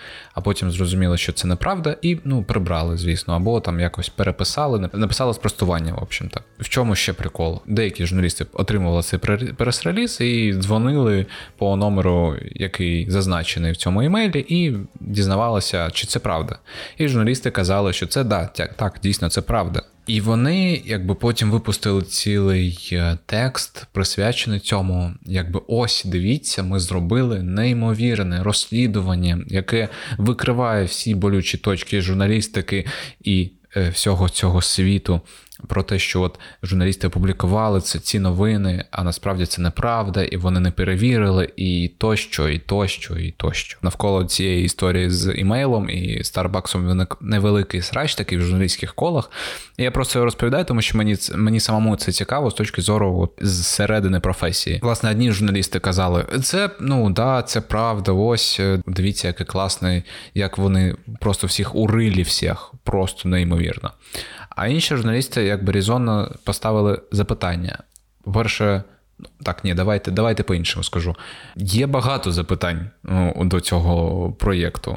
а 0.40 0.42
потім 0.42 0.70
зрозуміли, 0.70 1.18
що 1.18 1.32
це 1.32 1.48
неправда, 1.48 1.96
і 2.02 2.18
ну 2.24 2.42
прибрали, 2.42 2.96
звісно, 2.96 3.34
або 3.34 3.60
там 3.60 3.80
якось 3.80 4.08
переписали, 4.08 4.90
написали 4.92 5.34
спростування. 5.34 5.94
В 5.94 6.02
общем-то. 6.02 6.40
В 6.58 6.68
чому 6.68 6.94
ще 6.94 7.12
прикол? 7.12 7.62
Деякі 7.66 8.06
журналісти 8.06 8.46
отримували 8.80 9.02
цей 9.02 9.52
прес-реліз 9.52 10.20
і 10.20 10.52
дзвонили 10.52 11.26
по 11.56 11.76
номеру, 11.76 12.36
який 12.52 13.10
зазначений 13.10 13.72
в 13.72 13.76
цьому 13.76 14.00
емейлі, 14.00 14.46
і 14.48 14.72
дізнавалися, 15.00 15.90
чи 15.90 16.06
це 16.06 16.18
правда. 16.18 16.58
І 16.98 17.08
журналісти 17.08 17.50
казали, 17.50 17.92
що 17.92 18.06
це 18.06 18.24
да, 18.24 18.46
так, 18.76 18.98
дійсно 19.02 19.28
це 19.28 19.40
правда. 19.40 19.82
І 20.06 20.20
вони 20.20 20.82
якби 20.84 21.14
потім 21.14 21.50
випустили 21.50 22.02
цілий 22.02 22.88
е, 22.92 23.18
текст, 23.26 23.86
присвячений 23.92 24.60
цьому, 24.60 25.12
якби 25.26 25.60
ось 25.68 26.04
дивіться, 26.04 26.62
ми 26.62 26.80
зробили 26.80 27.42
неймовірне 27.42 28.42
розслідування, 28.42 29.44
яке 29.46 29.88
викриває 30.18 30.84
всі 30.84 31.14
болючі 31.14 31.58
точки 31.58 32.00
журналістики 32.00 32.86
і 33.20 33.50
е, 33.76 33.90
всього 33.90 34.28
цього 34.28 34.62
світу 34.62 35.20
про 35.66 35.82
те, 35.82 35.98
що 35.98 36.22
от 36.22 36.38
журналісти 36.62 37.06
опублікували 37.06 37.80
це 37.80 37.98
ці 37.98 38.18
новини, 38.18 38.84
а 38.90 39.04
насправді 39.04 39.46
це 39.46 39.62
неправда, 39.62 40.22
і 40.22 40.36
вони 40.36 40.60
не 40.60 40.70
перевірили, 40.70 41.52
і 41.56 41.90
тощо, 41.98 42.48
і 42.48 42.58
тощо, 42.58 43.16
і 43.16 43.30
тощо. 43.30 43.78
Навколо 43.82 44.24
цієї 44.24 44.64
історії 44.64 45.10
з 45.10 45.32
імейлом 45.32 45.90
і 45.90 46.24
Старбаксом 46.24 46.86
виник 46.86 47.16
невеликий 47.20 47.82
срач 47.82 48.14
такий 48.14 48.38
в 48.38 48.42
журналістських 48.42 48.94
колах. 48.94 49.30
І 49.78 49.82
я 49.82 49.90
просто 49.90 50.24
розповідаю, 50.24 50.64
тому 50.64 50.82
що 50.82 50.98
мені 50.98 51.16
мені 51.34 51.60
самому 51.60 51.96
це 51.96 52.12
цікаво 52.12 52.50
з 52.50 52.54
точки 52.54 52.82
зору 52.82 53.20
от, 53.20 53.32
з 53.48 53.66
середини 53.66 54.20
професії. 54.20 54.80
Власне, 54.82 55.10
одні 55.10 55.32
журналісти 55.32 55.78
казали, 55.78 56.26
це 56.42 56.70
ну 56.80 57.10
да, 57.10 57.42
це 57.42 57.60
правда. 57.60 58.12
Ось 58.12 58.60
е, 58.60 58.82
дивіться, 58.86 59.26
який 59.26 59.46
класний, 59.46 60.02
як 60.34 60.58
вони 60.58 60.96
просто 61.20 61.46
всіх 61.46 61.74
урилі 61.74 62.22
всіх, 62.22 62.72
просто 62.84 63.28
неймовірно. 63.28 63.90
А 64.60 64.66
інші 64.66 64.96
журналісти 64.96 65.44
якби 65.44 65.72
резонно 65.72 66.32
поставили 66.44 67.00
запитання. 67.12 67.78
По-перше, 68.24 68.82
ну, 69.18 69.26
так, 69.42 69.64
ні, 69.64 69.74
давайте 69.74 70.10
давайте 70.10 70.42
по-іншому 70.42 70.84
скажу. 70.84 71.16
Є 71.56 71.86
багато 71.86 72.32
запитань 72.32 72.90
ну, 73.02 73.44
до 73.44 73.60
цього 73.60 74.32
проєкту 74.32 74.90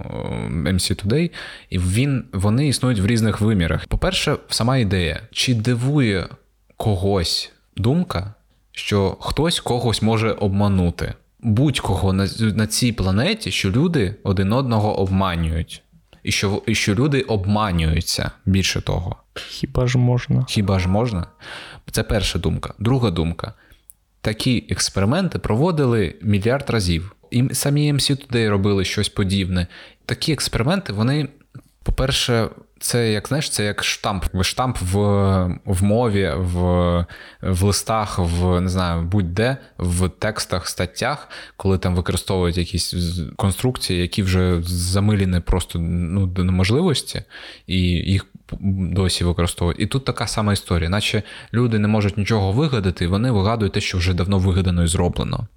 MC 0.49 1.05
Today, 1.05 1.31
і 1.69 1.79
він, 1.79 2.25
вони 2.33 2.67
існують 2.67 2.99
в 2.99 3.05
різних 3.05 3.41
вимірах. 3.41 3.87
По-перше, 3.87 4.37
сама 4.49 4.77
ідея, 4.77 5.21
чи 5.31 5.53
дивує 5.53 6.27
когось 6.77 7.51
думка, 7.77 8.33
що 8.71 9.17
хтось 9.19 9.59
когось 9.59 10.01
може 10.01 10.31
обманути. 10.31 11.13
Будь-кого 11.39 12.13
на 12.13 12.27
на 12.39 12.67
цій 12.67 12.91
планеті, 12.91 13.51
що 13.51 13.71
люди 13.71 14.15
один 14.23 14.53
одного 14.53 14.99
обманюють, 14.99 15.83
і 16.23 16.31
що 16.31 16.63
і 16.65 16.75
що 16.75 16.95
люди 16.95 17.21
обманюються 17.21 18.31
більше 18.45 18.81
того. 18.81 19.22
Хіба 19.35 19.87
ж 19.87 19.97
можна? 19.97 20.45
Хіба 20.49 20.79
ж 20.79 20.87
можна? 20.87 21.27
Це 21.91 22.03
перша 22.03 22.39
думка. 22.39 22.73
Друга 22.79 23.11
думка. 23.11 23.53
Такі 24.21 24.65
експерименти 24.69 25.39
проводили 25.39 26.15
мільярд 26.21 26.69
разів. 26.69 27.15
І 27.31 27.43
самі 27.53 27.93
MC 27.93 28.11
Today 28.11 28.49
робили 28.49 28.85
щось 28.85 29.09
подібне. 29.09 29.67
Такі 30.05 30.33
експерименти, 30.33 30.93
вони, 30.93 31.27
по-перше, 31.83 32.49
це 32.79 33.11
як 33.11 33.27
знаєш, 33.27 33.49
це 33.49 33.65
як 33.65 33.83
штамп. 33.83 34.25
Штамп 34.41 34.77
в 34.81 34.97
в 35.65 35.83
мові, 35.83 36.31
в 36.35 36.55
в 37.41 37.63
листах, 37.63 38.19
в 38.19 38.61
не 38.61 38.69
знаю, 38.69 39.03
будь-де, 39.03 39.57
в 39.77 40.09
текстах, 40.09 40.67
статтях, 40.67 41.29
коли 41.57 41.77
там 41.77 41.95
використовують 41.95 42.57
якісь 42.57 42.95
конструкції, 43.35 44.01
які 44.01 44.23
вже 44.23 44.61
замилені 44.63 45.39
просто 45.39 45.79
ну, 45.79 46.27
до 46.27 46.43
неможливості, 46.43 47.23
і 47.67 47.79
їх 47.81 48.25
досі 48.93 49.23
використовують. 49.23 49.79
І 49.79 49.87
тут 49.87 50.05
така 50.05 50.27
сама 50.27 50.53
історія, 50.53 50.89
наче 50.89 51.23
люди 51.53 51.79
не 51.79 51.87
можуть 51.87 52.17
нічого 52.17 52.51
вигадати, 52.51 53.07
вони 53.07 53.31
вигадують 53.31 53.73
те, 53.73 53.81
що 53.81 53.97
вже 53.97 54.13
давно 54.13 54.39
вигадано 54.39 54.83
і 54.83 54.87
зроблено. 54.87 55.47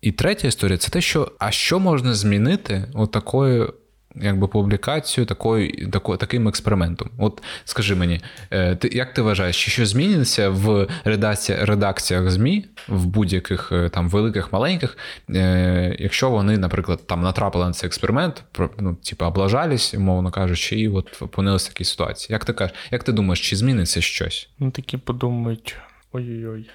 І 0.00 0.12
третя 0.12 0.48
історія 0.48 0.78
це 0.78 0.90
те, 0.90 1.00
що 1.00 1.32
а 1.38 1.50
що 1.50 1.78
можна 1.80 2.14
змінити 2.14 2.84
отакою 2.94 3.74
якби 4.14 4.48
публікацію 4.48 5.24
такою, 5.24 5.90
тако, 5.90 6.16
таким 6.16 6.48
експериментом. 6.48 7.10
От 7.18 7.42
скажи 7.64 7.94
мені, 7.94 8.20
е, 8.50 8.76
ти 8.76 8.88
як 8.92 9.14
ти 9.14 9.22
вважаєш, 9.22 9.64
чи 9.64 9.70
щось 9.70 9.88
зміниться 9.88 10.48
в 10.48 10.88
редакці, 11.04 11.54
редакціях 11.54 12.30
ЗМІ 12.30 12.66
в 12.88 13.06
будь-яких 13.06 13.72
е, 13.72 13.88
там 13.88 14.08
великих, 14.08 14.52
маленьких, 14.52 14.98
е, 15.30 15.96
якщо 15.98 16.30
вони, 16.30 16.58
наприклад, 16.58 17.06
там 17.06 17.22
натрапили 17.22 17.66
на 17.66 17.72
цей 17.72 17.86
експеримент, 17.86 18.44
ну, 18.78 18.94
типу, 18.94 19.24
облажались, 19.24 19.94
мовно 19.94 20.30
кажучи, 20.30 20.76
і 20.76 20.88
от 20.88 21.22
опинилися 21.22 21.70
в 21.70 21.72
такій 21.72 21.84
ситуації. 21.84 22.32
Як 22.32 22.44
ти 22.44 22.52
кажеш, 22.52 22.76
як 22.90 23.04
ти 23.04 23.12
думаєш, 23.12 23.50
чи 23.50 23.56
зміниться 23.56 24.00
щось? 24.00 24.48
Ну 24.58 24.70
такі 24.70 24.98
подумають: 24.98 25.76
ой-ой-ой. 26.12 26.70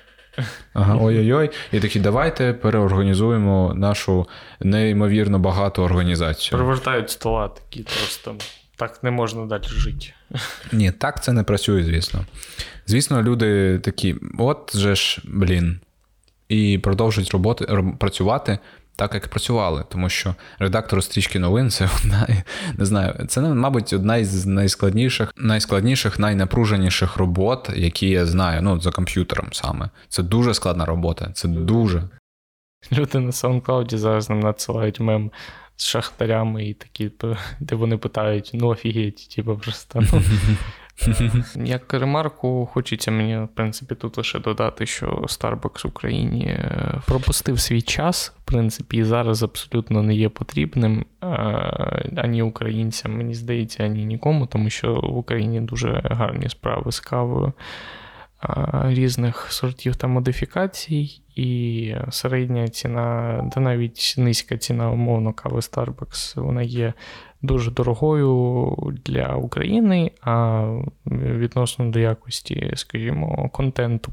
Ага, 0.73 0.97
ой-ой-ой. 1.01 1.49
І 1.71 1.79
такі, 1.79 1.99
давайте 1.99 2.53
переорганізуємо 2.53 3.73
нашу 3.75 4.27
неймовірно 4.59 5.39
багату 5.39 5.83
організацію. 5.83 6.57
Привертають 6.57 7.09
стола 7.09 7.47
такі 7.47 7.83
просто. 7.83 8.35
Так 8.75 9.03
не 9.03 9.11
можна 9.11 9.45
далі 9.45 9.63
жити. 9.63 10.05
Ні, 10.71 10.91
так 10.91 11.23
це 11.23 11.31
не 11.33 11.43
працює, 11.43 11.83
звісно. 11.83 12.25
Звісно, 12.87 13.23
люди 13.23 13.79
такі, 13.79 14.15
от 14.39 14.75
же 14.75 14.95
ж, 14.95 15.21
блін, 15.25 15.79
і 16.49 16.77
продовжують 16.77 17.31
роботи, 17.31 17.83
працювати 17.99 18.59
так, 18.99 19.13
як 19.13 19.27
працювали, 19.27 19.85
тому 19.89 20.09
що 20.09 20.35
редактор 20.59 21.03
стрічки 21.03 21.39
новин 21.39 21.69
це 21.69 21.89
одна, 21.99 22.27
не 22.77 22.85
знаю, 22.85 23.25
це, 23.27 23.41
мабуть, 23.41 23.93
одна 23.93 24.17
із 24.17 24.45
найскладніших, 24.45 25.33
найскладніших, 25.37 26.19
найнапруженіших 26.19 27.17
робот, 27.17 27.69
які 27.75 28.09
я 28.09 28.25
знаю, 28.25 28.61
ну, 28.61 28.81
за 28.81 28.91
комп'ютером 28.91 29.47
саме. 29.51 29.89
Це 30.07 30.23
дуже 30.23 30.53
складна 30.53 30.85
робота. 30.85 31.31
Це 31.33 31.47
дуже. 31.47 32.03
Люди 32.91 33.19
на 33.19 33.31
SoundCloud 33.31 33.97
зараз 33.97 34.29
нам 34.29 34.39
надсилають 34.39 34.99
мем 34.99 35.31
з 35.75 35.85
шахтарями 35.85 36.65
і 36.65 36.73
такі, 36.73 37.11
де 37.59 37.75
вони 37.75 37.97
питають: 37.97 38.51
ну 38.53 38.67
офігеть, 38.67 39.29
типу, 39.35 39.57
просто. 39.57 40.01
ну, 40.13 40.21
Як 41.55 41.93
ремарку, 41.93 42.69
хочеться 42.73 43.11
мені, 43.11 43.37
в 43.37 43.47
принципі, 43.47 43.95
тут 43.95 44.17
лише 44.17 44.39
додати, 44.39 44.85
що 44.85 45.05
Starbucks 45.07 45.87
Україні 45.87 46.45
е, 46.45 47.01
пропустив 47.05 47.59
свій 47.59 47.81
час, 47.81 48.33
в 48.41 48.45
принципі, 48.45 48.97
і 48.97 49.03
зараз 49.03 49.43
абсолютно 49.43 50.03
не 50.03 50.15
є 50.15 50.29
потрібним 50.29 51.05
е, 51.23 51.25
ані 52.15 52.41
українцям, 52.41 53.17
мені 53.17 53.33
здається, 53.33 53.83
ані 53.83 54.05
нікому, 54.05 54.45
тому 54.45 54.69
що 54.69 54.93
в 54.93 55.17
Україні 55.17 55.61
дуже 55.61 56.01
гарні 56.05 56.49
справи 56.49 56.91
з 56.91 56.99
кавою 56.99 57.53
різних 58.83 59.51
сортів 59.51 59.95
та 59.95 60.07
модифікацій, 60.07 61.21
і 61.35 61.95
середня 62.09 62.67
ціна, 62.67 63.49
та 63.53 63.59
навіть 63.59 64.15
низька 64.17 64.57
ціна, 64.57 64.91
умовно, 64.91 65.33
кави 65.33 65.59
Starbucks, 65.59 66.41
вона 66.41 66.61
є 66.61 66.93
дуже 67.41 67.71
дорогою 67.71 68.75
для 69.05 69.35
України, 69.35 70.11
а 70.21 70.63
відносно 71.05 71.85
до 71.85 71.99
якості, 71.99 72.71
скажімо, 72.75 73.49
контенту 73.53 74.11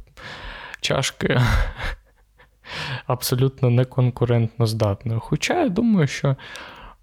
чашки. 0.80 1.40
Абсолютно 3.06 3.71
неконкурентно 3.71 4.66
здатною. 4.66 5.21
Хоча 5.21 5.62
я 5.62 5.68
думаю, 5.68 6.06
що 6.06 6.37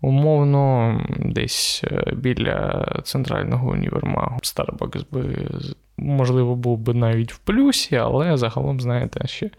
умовно 0.01 0.97
десь 1.19 1.81
е, 1.83 2.13
біля 2.15 2.85
центрального 3.03 3.71
універмагу 3.71 4.39
Starbucks 4.43 5.05
би 5.11 5.49
можливо, 5.97 6.55
був 6.55 6.77
би 6.77 6.93
навіть 6.93 7.33
в 7.33 7.37
плюсі, 7.37 7.95
але 7.95 8.37
загалом, 8.37 8.81
знаєте, 8.81 9.27
ще. 9.27 9.49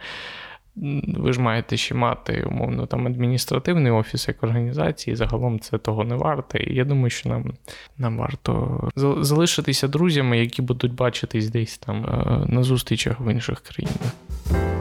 Ви 1.16 1.32
ж 1.32 1.40
маєте 1.40 1.76
ще 1.76 1.94
мати, 1.94 2.44
умовно, 2.50 2.86
там 2.86 3.06
адміністративний 3.06 3.92
офіс 3.92 4.28
як 4.28 4.42
організації, 4.42 5.16
загалом 5.16 5.60
це 5.60 5.78
того 5.78 6.04
не 6.04 6.14
варте. 6.14 6.58
І 6.58 6.74
я 6.74 6.84
думаю, 6.84 7.10
що 7.10 7.28
нам 7.28 7.52
нам 7.98 8.18
варто 8.18 8.80
залишитися 9.20 9.88
друзями, 9.88 10.38
які 10.38 10.62
будуть 10.62 10.94
бачитись 10.94 11.50
десь 11.50 11.78
там 11.78 12.04
е, 12.04 12.52
на 12.52 12.62
зустрічах 12.62 13.20
в 13.20 13.32
інших 13.32 13.60
країнах. 13.60 14.73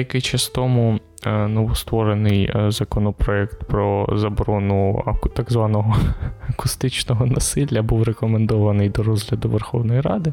Деякий 0.00 0.20
час 0.20 0.48
тому 0.48 1.00
е, 1.26 1.30
новостворений 1.30 2.50
е, 2.54 2.70
законопроект 2.70 3.64
про 3.64 4.08
заборону 4.12 5.04
так 5.34 5.52
званого 5.52 5.96
акустичного 6.48 7.26
насилля 7.26 7.82
був 7.82 8.02
рекомендований 8.02 8.88
до 8.88 9.02
розгляду 9.02 9.48
Верховної 9.48 10.00
Ради. 10.00 10.32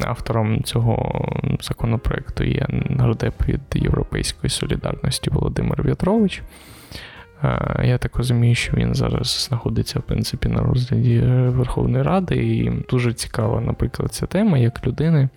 Автором 0.00 0.62
цього 0.62 1.22
законопроекту 1.60 2.44
є 2.44 2.66
нардеп 2.70 3.48
від 3.48 3.60
Європейської 3.74 4.50
солідарності 4.50 5.30
Володимир 5.30 5.82
В'ятрович. 5.82 6.42
Е, 7.44 7.80
я 7.84 7.98
так 7.98 8.16
розумію, 8.16 8.54
що 8.54 8.76
він 8.76 8.94
зараз 8.94 9.46
знаходиться 9.48 9.98
в 9.98 10.02
принципі 10.02 10.48
на 10.48 10.60
розгляді 10.60 11.20
Верховної 11.46 12.04
Ради, 12.04 12.36
і 12.36 12.70
дуже 12.90 13.12
цікава, 13.12 13.60
наприклад, 13.60 14.12
ця 14.12 14.26
тема 14.26 14.58
як 14.58 14.86
людини, 14.86 15.28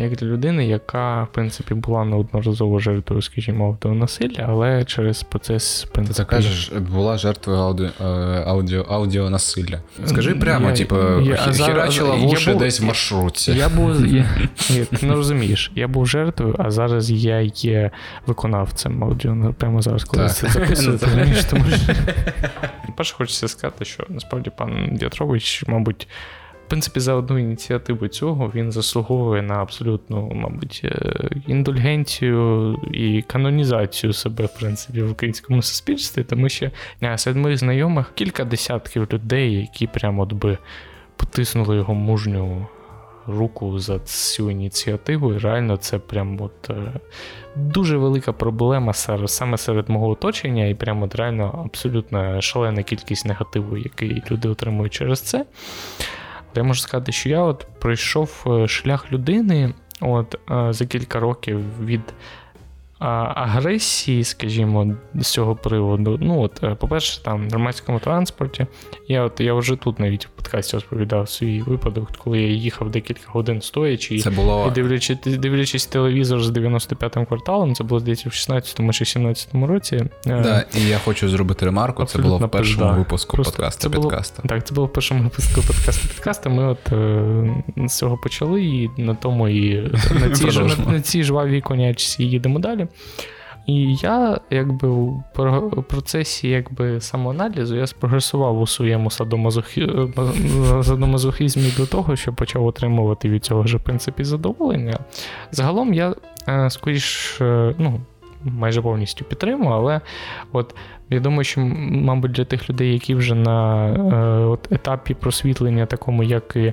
як 0.00 0.16
для 0.16 0.26
людини, 0.26 0.66
яка, 0.66 1.22
в 1.22 1.32
принципі, 1.32 1.74
була 1.74 2.04
неодноразово 2.04 2.78
жертвою, 2.78 3.22
скажімо, 3.22 3.68
автонасилля, 3.68 4.46
але 4.48 4.84
через 4.84 5.22
процес 5.22 5.86
принципі... 5.92 6.18
Ти 6.18 6.24
кажеш, 6.24 6.72
була 6.92 7.18
жертвою 7.18 7.58
аудіо, 7.58 7.88
е, 8.00 8.04
аудіо, 8.46 8.86
аудіонасилля. 8.88 9.80
Скажи 10.04 10.34
прямо, 10.34 10.68
я, 10.68 10.76
типу, 10.76 10.96
я, 11.20 11.36
херачила 11.36 12.14
вуші 12.14 12.54
десь 12.54 12.80
в 12.80 12.84
маршрутці. 12.84 13.52
Я 13.52 13.68
був, 13.68 14.06
я, 14.06 14.26
ти 15.00 15.06
не 15.06 15.14
розумієш, 15.14 15.72
я 15.74 15.88
був 15.88 16.06
жертвою, 16.06 16.56
а 16.58 16.70
зараз 16.70 17.10
я 17.10 17.40
є 17.40 17.90
виконавцем 18.26 19.04
аудіо. 19.04 19.34
Ну, 19.34 19.52
прямо 19.52 19.82
зараз, 19.82 20.04
коли 20.04 20.28
це 20.28 20.48
записую, 20.48 20.98
розумієш, 21.02 21.44
тому 21.44 21.64
що... 21.64 21.92
Перше, 22.96 23.14
хочеться 23.14 23.48
сказати, 23.48 23.84
що 23.84 24.04
насправді 24.08 24.50
пан 24.56 24.98
В'ятрович, 25.00 25.64
мабуть, 25.66 26.08
принципі, 26.70 27.00
за 27.00 27.14
одну 27.14 27.38
ініціативу 27.38 28.08
цього 28.08 28.52
він 28.54 28.72
заслуговує 28.72 29.42
на 29.42 29.54
абсолютну, 29.54 30.32
мабуть, 30.34 30.80
е, 30.84 31.28
індульгенцію 31.46 32.74
і 32.92 33.22
канонізацію 33.22 34.12
себе, 34.12 34.44
в 34.46 34.58
принципі, 34.58 35.02
в 35.02 35.10
українському 35.10 35.62
суспільстві, 35.62 36.24
тому 36.24 36.48
що 36.48 36.70
серед 37.16 37.36
моїх 37.36 37.58
знайомих 37.58 38.12
кілька 38.14 38.44
десятків 38.44 39.08
людей, 39.12 39.54
які 39.54 39.86
прямо 39.86 40.22
от 40.22 40.32
би 40.32 40.58
потиснули 41.16 41.76
його 41.76 41.94
мужню. 41.94 42.66
Руку 43.26 43.78
за 43.78 43.98
цю 43.98 44.50
ініціативу, 44.50 45.34
і 45.34 45.38
реально 45.38 45.76
це 45.76 45.98
прям 45.98 46.40
от 46.40 46.70
е, 46.70 46.92
дуже 47.56 47.96
велика 47.96 48.32
проблема 48.32 48.92
саме 49.26 49.58
серед 49.58 49.88
мого 49.88 50.08
оточення, 50.08 50.66
і 50.66 50.74
прямо 50.74 51.04
от 51.04 51.14
реально 51.14 51.62
абсолютно 51.64 52.40
шалена 52.40 52.82
кількість 52.82 53.26
негативу, 53.26 53.76
який 53.76 54.22
люди 54.30 54.48
отримують 54.48 54.92
через 54.92 55.20
це. 55.20 55.46
Я 56.54 56.62
можу 56.62 56.80
сказати, 56.80 57.12
що 57.12 57.28
я 57.28 57.40
от 57.40 57.66
пройшов 57.78 58.44
е, 58.46 58.68
шлях 58.68 59.12
людини 59.12 59.74
от 60.00 60.34
е, 60.50 60.72
за 60.72 60.86
кілька 60.86 61.20
років 61.20 61.84
від 61.84 62.00
агресії, 63.06 64.24
скажімо, 64.24 64.94
з 65.14 65.26
цього 65.26 65.56
приводу. 65.56 66.18
Ну, 66.22 66.40
от, 66.40 66.64
е, 66.64 66.74
по-перше, 66.74 67.22
там 67.22 67.46
в 67.46 67.50
громадському 67.50 67.98
транспорті. 67.98 68.66
Я 69.08 69.22
от 69.22 69.40
я 69.40 69.54
вже 69.54 69.76
тут 69.76 70.00
навіть 70.00 70.26
в 70.26 70.28
подкасті 70.28 70.76
розповідав 70.76 71.28
свій 71.28 71.62
випадок, 71.62 72.08
коли 72.18 72.40
я 72.40 72.48
їхав 72.48 72.90
декілька 72.90 73.20
годин 73.26 73.60
стоячи 73.62 74.18
це 74.18 74.30
було... 74.30 74.66
і 74.68 74.70
дивлячись, 74.70 75.18
дивлячись 75.24 75.86
телевізор 75.86 76.42
з 76.42 76.50
95-м 76.50 77.26
кварталом, 77.26 77.74
це 77.74 77.84
було 77.84 78.00
здається 78.00 78.28
в 78.28 78.32
16-му 78.32 78.92
чи 78.92 79.04
17-му 79.04 79.66
році. 79.66 79.96
Е, 79.96 80.10
да, 80.42 80.64
І 80.78 80.80
я 80.80 80.98
хочу 80.98 81.28
зробити 81.28 81.66
ремарку. 81.66 82.04
Це 82.04 82.18
було 82.18 82.38
в 82.38 82.50
першому 82.50 82.86
пизда. 82.86 82.98
випуску 82.98 83.36
Просто 83.36 83.56
подкасту. 83.56 83.82
Це 83.82 83.88
було, 83.88 84.08
підкаста. 84.08 84.42
Так, 84.48 84.66
це 84.66 84.74
було 84.74 84.86
в 84.86 84.92
першому 84.92 85.22
випуску 85.22 85.62
подкасту 85.62 86.08
підкаста. 86.08 86.50
Ми 86.50 86.64
от 86.64 86.92
е, 86.92 87.88
з 87.88 87.96
цього 87.96 88.16
почали, 88.16 88.62
і 88.64 88.90
на 88.96 89.14
тому 89.14 89.48
і 89.48 89.90
на 90.20 90.30
цій, 90.30 90.46
на, 90.46 90.92
на 90.92 91.00
цій 91.00 91.22
жвавій 91.22 91.60
конячці 91.60 92.24
їдемо 92.24 92.58
далі. 92.58 92.86
І 93.66 93.94
я 93.94 94.40
якби 94.50 94.88
в 94.88 95.22
процесі 95.88 96.48
якби 96.48 97.00
самоаналізу 97.00 97.76
я 97.76 97.86
спрогресував 97.86 98.60
у 98.60 98.66
своєму 98.66 99.10
садомазохізмі 100.82 101.72
до 101.76 101.86
того, 101.86 102.16
що 102.16 102.32
почав 102.32 102.66
отримувати 102.66 103.28
від 103.28 103.44
цього 103.44 103.66
ж 103.66 103.76
в 103.76 103.80
принципі 103.80 104.24
задоволення. 104.24 104.98
Загалом 105.50 105.94
я 105.94 106.14
е, 106.48 106.70
скоріш, 106.70 107.40
е, 107.40 107.74
ну. 107.78 108.00
Майже 108.44 108.82
повністю 108.82 109.24
підтримую, 109.24 109.70
але 109.70 110.00
от 110.52 110.74
я 111.10 111.20
думаю, 111.20 111.44
що, 111.44 111.60
мабуть, 111.60 112.32
для 112.32 112.44
тих 112.44 112.70
людей, 112.70 112.92
які 112.92 113.14
вже 113.14 113.34
на 113.34 113.86
е, 113.88 114.44
от, 114.44 114.72
етапі 114.72 115.14
просвітлення, 115.14 115.86
такому, 115.86 116.22
як 116.22 116.56
і 116.56 116.72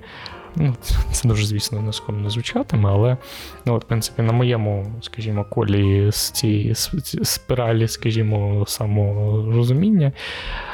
Ну, 0.60 0.76
Це 1.12 1.28
дуже, 1.28 1.46
звісно, 1.46 1.82
нескромно 1.82 2.30
звучатиме, 2.30 2.90
але 2.90 3.18
ну, 3.66 3.74
от, 3.74 3.84
в 3.84 3.88
принципі, 3.88 4.22
на 4.22 4.34
моєму, 4.34 4.86
скажімо, 5.02 5.46
колі 5.50 6.12
з 6.12 6.32
цієї 6.32 6.76
спиралі, 7.24 7.88
скажімо, 7.88 8.66
саморозуміння, 8.68 10.12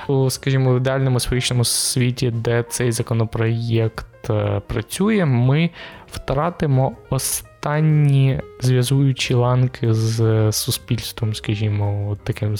у, 0.07 0.29
скажімо, 0.29 0.73
в 0.73 0.77
ідеальному 0.77 1.19
сферичному 1.19 1.63
світі, 1.63 2.31
де 2.31 2.63
цей 2.69 2.91
законопроєкт 2.91 4.29
е, 4.29 4.61
працює, 4.67 5.25
ми 5.25 5.69
втратимо 6.11 6.95
останні 7.09 8.39
зв'язуючі 8.61 9.33
ланки 9.33 9.93
з 9.93 10.51
суспільством, 10.51 11.33
скажімо, 11.33 12.17
таким 12.23 12.57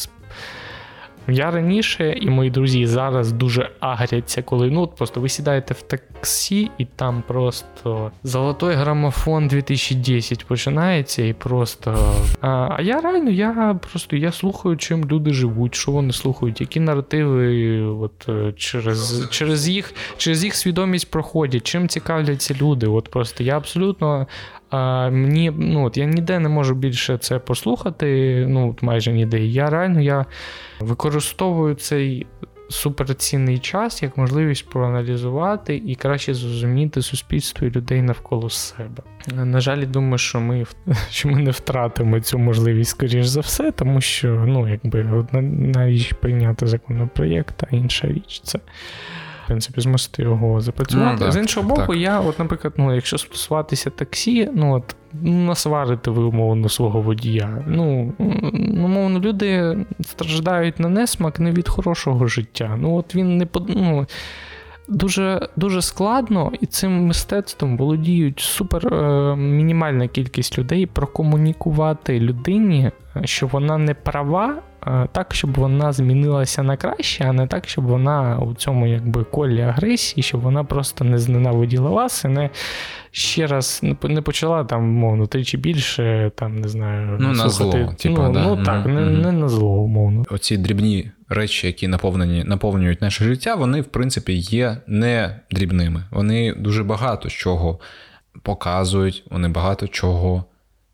я 1.27 1.51
раніше 1.51 2.17
і 2.21 2.29
мої 2.29 2.49
друзі 2.49 2.85
зараз 2.85 3.31
дуже 3.31 3.69
агряться, 3.79 4.41
коли 4.41 4.71
ну 4.71 4.81
от 4.81 4.95
просто 4.95 5.21
ви 5.21 5.29
сідаєте 5.29 5.73
в 5.73 5.81
таксі, 5.81 6.71
і 6.77 6.85
там 6.85 7.23
просто 7.27 8.11
золотой 8.23 8.75
грамофон 8.75 9.47
2010 9.47 10.45
починається, 10.45 11.23
і 11.23 11.33
просто. 11.33 11.97
А 12.41 12.63
а 12.77 12.81
я 12.81 13.01
реально 13.01 13.29
я 13.29 13.79
просто 13.91 14.15
я 14.15 14.31
слухаю, 14.31 14.77
чим 14.77 15.05
люди 15.05 15.33
живуть, 15.33 15.75
що 15.75 15.91
вони 15.91 16.13
слухають, 16.13 16.61
які 16.61 16.79
наративи 16.79 17.81
от, 17.81 18.29
е, 18.29 18.53
через 18.57 19.27
через, 19.29 19.69
їх 19.69 19.93
через 20.17 20.43
їх 20.43 20.55
свідомість 20.55 21.11
проходять, 21.11 21.63
чим 21.63 21.87
цікавляться 21.87 22.55
люди. 22.61 22.87
От 22.87 23.11
просто 23.11 23.43
я 23.43 23.57
абсолютно 23.57 24.27
а 24.73 25.09
Мені 25.09 25.51
ну 25.57 25.85
от 25.85 25.97
я 25.97 26.05
ніде 26.05 26.39
не 26.39 26.49
можу 26.49 26.75
більше 26.75 27.17
це 27.17 27.39
послухати. 27.39 28.45
Ну 28.49 28.75
майже 28.81 29.13
ніде. 29.13 29.39
Я 29.39 29.69
реально 29.69 30.01
я 30.01 30.25
використовую 30.79 31.75
цей 31.75 32.27
суперцінний 32.69 33.59
час 33.59 34.03
як 34.03 34.17
можливість 34.17 34.69
проаналізувати 34.69 35.81
і 35.85 35.95
краще 35.95 36.33
зрозуміти 36.33 37.01
суспільство 37.01 37.67
і 37.67 37.71
людей 37.71 38.01
навколо 38.01 38.49
себе. 38.49 39.03
На 39.33 39.59
жаль, 39.59 39.85
думаю, 39.87 40.17
що 40.17 40.39
ми 40.39 40.65
що 41.09 41.29
ми 41.29 41.39
не 41.39 41.51
втратимо 41.51 42.19
цю 42.19 42.39
можливість, 42.39 42.89
скоріш 42.89 43.25
за 43.25 43.39
все, 43.39 43.71
тому 43.71 44.01
що 44.01 44.27
ну, 44.27 44.67
якби 44.67 45.03
одна 45.03 45.41
прийняти 46.19 46.67
законопроєкт, 46.67 47.63
а 47.63 47.75
інша 47.75 48.07
річ 48.07 48.41
це 48.43 48.59
в 49.43 49.47
принципі, 49.47 49.81
змусити 49.81 50.23
його 50.23 50.61
запрацювати. 50.61 51.13
Ну, 51.13 51.19
так, 51.19 51.31
З 51.31 51.37
іншого 51.37 51.69
боку, 51.69 51.87
так. 51.87 51.97
я, 51.97 52.19
от, 52.19 52.39
наприклад, 52.39 52.73
ну, 52.77 52.95
якщо 52.95 53.17
стосуватися 53.17 53.89
таксі, 53.89 54.49
ну 54.53 54.73
от 54.73 54.95
насварити 55.21 56.11
ви 56.11 56.23
умовно 56.23 56.69
свого 56.69 57.01
водія. 57.01 57.63
Ну, 57.67 58.13
умовно, 58.83 59.19
люди 59.19 59.77
страждають 60.01 60.79
на 60.79 60.89
несмак 60.89 61.39
не 61.39 61.51
від 61.51 61.69
хорошого 61.69 62.27
життя. 62.27 62.77
Ну, 62.79 62.95
от 62.95 63.15
він 63.15 63.37
не 63.37 63.47
ну, 63.67 64.05
Дуже 64.87 65.49
дуже 65.55 65.81
складно, 65.81 66.51
і 66.61 66.65
цим 66.65 67.05
мистецтвом 67.05 67.77
володіють 67.77 68.39
супер 68.39 68.93
е, 68.93 69.35
мінімальна 69.35 70.07
кількість 70.07 70.57
людей 70.57 70.85
прокомунікувати 70.85 72.19
людині, 72.19 72.91
що 73.25 73.47
вона 73.47 73.77
не 73.77 73.93
права, 73.93 74.55
Е, 74.55 74.72
так, 75.11 75.33
щоб 75.33 75.53
вона 75.53 75.93
змінилася 75.93 76.63
на 76.63 76.77
краще, 76.77 77.25
а 77.27 77.33
не 77.33 77.47
так, 77.47 77.67
щоб 77.67 77.85
вона 77.85 78.39
у 78.39 78.53
цьому 78.53 78.87
якби 78.87 79.23
колі 79.23 79.61
агресії, 79.61 80.23
щоб 80.23 80.41
вона 80.41 80.63
просто 80.63 81.03
не 81.03 81.17
зненавиділа 81.17 81.89
вас 81.89 82.25
і 82.25 82.27
не 82.27 82.49
ще 83.11 83.47
раз 83.47 83.81
не 84.03 84.21
почала 84.21 84.63
там, 84.63 84.83
мовно, 84.83 85.27
тричі 85.27 85.57
більше, 85.57 86.31
там, 86.35 86.59
не 86.59 86.67
знаю, 86.67 87.17
ну, 87.19 87.27
на 87.31 87.49
зло, 87.49 87.93
типу, 87.97 88.21
ну, 88.21 88.33
да. 88.33 88.43
ну 88.43 88.63
так, 88.63 88.85
mm-hmm. 88.85 88.93
не 88.93 89.09
не 89.09 89.31
на 89.31 89.49
зло, 89.49 89.69
умовно. 89.69 90.23
Оці 90.29 90.57
дрібні 90.57 91.11
речі, 91.29 91.67
які 91.67 91.87
наповнені, 91.87 92.43
наповнюють 92.43 93.01
наше 93.01 93.23
життя, 93.23 93.55
вони, 93.55 93.81
в 93.81 93.85
принципі, 93.85 94.33
є 94.33 94.77
не 94.87 95.39
дрібними. 95.51 96.03
Вони 96.11 96.53
дуже 96.53 96.83
багато 96.83 97.29
чого 97.29 97.79
показують, 98.41 99.23
вони 99.31 99.47
багато 99.47 99.87
чого 99.87 100.45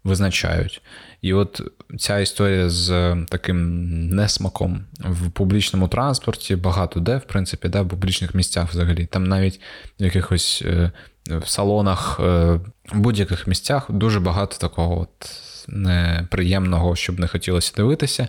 визначають. 0.04 0.82
І 1.22 1.34
от 1.34 1.62
ця 1.98 2.20
історія 2.20 2.70
з 2.70 3.16
таким 3.30 3.90
несмаком 4.10 4.86
в 5.00 5.30
публічному 5.32 5.88
транспорті 5.88 6.56
багато 6.56 7.00
де, 7.00 7.18
в 7.18 7.24
принципі, 7.24 7.70
да, 7.70 7.82
в 7.82 7.90
публічних 7.90 8.36
місцях 8.36 8.70
взагалі. 8.70 9.06
Там 9.06 9.24
навіть 9.24 9.62
в 10.00 10.04
якихось 10.04 10.64
е, 10.66 10.92
в 11.28 11.48
салонах, 11.48 12.20
е, 12.20 12.24
в 12.92 13.00
будь-яких 13.00 13.48
місцях 13.48 13.92
дуже 13.92 14.20
багато 14.20 14.58
такого 14.58 15.02
от 15.02 15.32
неприємного, 15.68 16.96
щоб 16.96 17.20
не 17.20 17.28
хотілося 17.28 17.74
дивитися. 17.78 18.28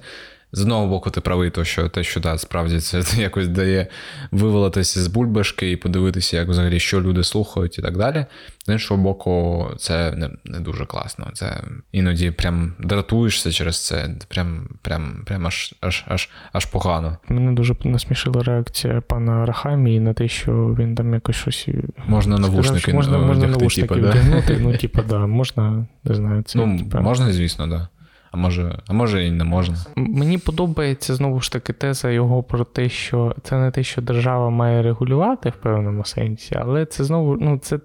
З 0.52 0.60
одного 0.60 0.86
боку, 0.86 1.10
ти 1.10 1.20
правий, 1.20 1.50
то 1.50 1.64
що 1.64 1.88
те, 1.88 2.04
що 2.04 2.20
да, 2.20 2.38
справді 2.38 2.80
це 2.80 3.02
якось 3.22 3.48
дає 3.48 3.86
вивалитися 4.30 5.00
з 5.00 5.06
бульбашки 5.06 5.70
і 5.70 5.76
подивитися, 5.76 6.36
як 6.36 6.48
взагалі 6.48 6.80
що 6.80 7.00
люди 7.00 7.24
слухають 7.24 7.78
і 7.78 7.82
так 7.82 7.96
далі. 7.96 8.26
З 8.66 8.72
іншого 8.72 9.02
боку, 9.02 9.66
це 9.78 10.12
не 10.12 10.30
не 10.44 10.60
дуже 10.60 10.86
класно. 10.86 11.30
Це 11.32 11.62
іноді 11.92 12.30
прям 12.30 12.72
дратуєшся 12.78 13.52
через 13.52 13.86
це, 13.86 14.10
прям 14.28 14.68
прям, 14.82 15.22
прям 15.26 15.46
аж 15.46 15.74
аж, 15.80 16.04
аж, 16.08 16.28
аж 16.52 16.64
погано. 16.66 17.16
Мене 17.28 17.52
дуже 17.52 17.74
насмішила 17.84 18.42
реакція 18.42 19.00
пана 19.00 19.46
Рахамі 19.46 20.00
на 20.00 20.14
те, 20.14 20.28
що 20.28 20.76
він 20.78 20.94
там 20.94 21.14
якось 21.14 21.36
щось. 21.36 21.68
Можна 22.06 22.38
навушники 22.38 22.92
можна, 22.92 23.18
можна 23.18 23.46
навушники 23.46 23.94
типу, 23.94 24.00
да? 24.00 24.14
ну, 24.60 24.76
типу, 24.76 25.02
да, 25.08 25.26
можна, 25.26 25.86
не 26.04 26.14
знаю, 26.14 26.42
це. 26.42 26.58
Ну, 26.58 26.78
типу... 26.78 26.98
можна, 26.98 27.32
звісно. 27.32 27.66
Да. 27.66 27.88
А 28.32 28.36
може, 28.36 28.78
а 28.86 28.92
може 28.92 29.26
і 29.26 29.30
не 29.30 29.44
можна. 29.44 29.76
Мені 29.96 30.38
подобається 30.38 31.14
знову 31.14 31.40
ж 31.40 31.52
таки 31.52 31.72
теза 31.72 32.10
його 32.10 32.42
про 32.42 32.64
те, 32.64 32.88
що 32.88 33.34
це 33.42 33.58
не 33.58 33.70
те, 33.70 33.82
що 33.82 34.02
держава 34.02 34.50
має 34.50 34.82
регулювати 34.82 35.48
в 35.48 35.56
певному 35.62 36.04
сенсі, 36.04 36.54
але 36.60 36.86
це 36.86 37.04
знову 37.04 37.36
ну, 37.40 37.58
це 37.58 37.78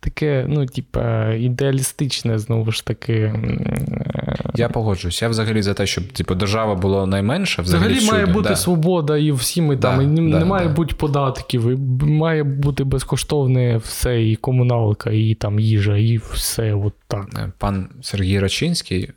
таке, 0.00 0.46
ну, 0.48 0.66
типа, 0.66 1.32
ідеалістичне, 1.32 2.38
знову 2.38 2.72
ж 2.72 2.86
таки. 2.86 3.34
Я 4.54 4.68
погоджуюсь. 4.68 5.22
Я 5.22 5.28
взагалі 5.28 5.62
за 5.62 5.74
те, 5.74 5.86
щоб 5.86 6.12
типу, 6.12 6.34
держава 6.34 6.74
була 6.74 7.06
найменша. 7.06 7.62
Взагалі, 7.62 7.94
взагалі 7.94 8.22
має 8.22 8.34
бути 8.34 8.48
да. 8.48 8.56
свобода 8.56 9.16
і 9.16 9.32
всі 9.32 9.62
ми 9.62 9.76
да, 9.76 9.90
там. 9.90 10.02
І 10.02 10.20
не 10.20 10.38
да, 10.38 10.44
має 10.44 10.68
бути 10.68 10.94
податків, 10.94 11.70
і 11.70 11.76
має 12.06 12.44
бути 12.44 12.84
безкоштовне 12.84 13.76
все, 13.76 14.22
і 14.22 14.36
комуналка, 14.36 15.10
і 15.10 15.34
там 15.34 15.60
їжа, 15.60 15.96
і 15.96 16.16
все. 16.16 16.74
от 16.74 16.94
так. 17.08 17.28
Е, 17.38 17.52
пан 17.58 17.88
Сергій 18.02 18.40
Рачинський 18.40 19.10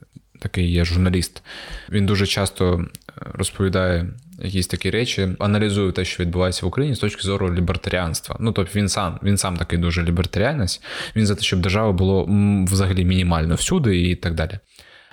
такий 0.43 0.71
є 0.71 0.85
журналіст. 0.85 1.43
Він 1.89 2.05
дуже 2.05 2.25
часто 2.25 2.85
е, 3.09 3.13
розповідає 3.33 4.07
якісь 4.39 4.67
такі 4.67 4.89
речі, 4.89 5.29
аналізує 5.39 5.91
те, 5.91 6.05
що 6.05 6.23
відбувається 6.23 6.65
в 6.65 6.69
Україні 6.69 6.95
з 6.95 6.99
точки 6.99 7.21
зору 7.21 7.53
лібертаріанства. 7.53 8.35
Ну 8.39 8.51
тобто 8.51 8.79
він 8.79 8.89
сам 8.89 9.19
він 9.23 9.37
сам 9.37 9.57
такий 9.57 9.79
дуже 9.79 10.03
лібертаріанець. 10.03 10.81
Він 11.15 11.25
за 11.25 11.35
те, 11.35 11.41
щоб 11.41 11.59
держава 11.59 11.91
було 11.91 12.25
взагалі 12.67 13.05
мінімально 13.05 13.55
всюди 13.55 14.01
і 14.01 14.15
так 14.15 14.33
далі. 14.35 14.59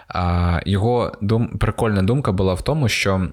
А 0.08 0.60
його 0.66 1.12
дум, 1.20 1.48
прикольна 1.48 2.02
думка 2.02 2.32
була 2.32 2.54
в 2.54 2.62
тому, 2.62 2.88
що 2.88 3.28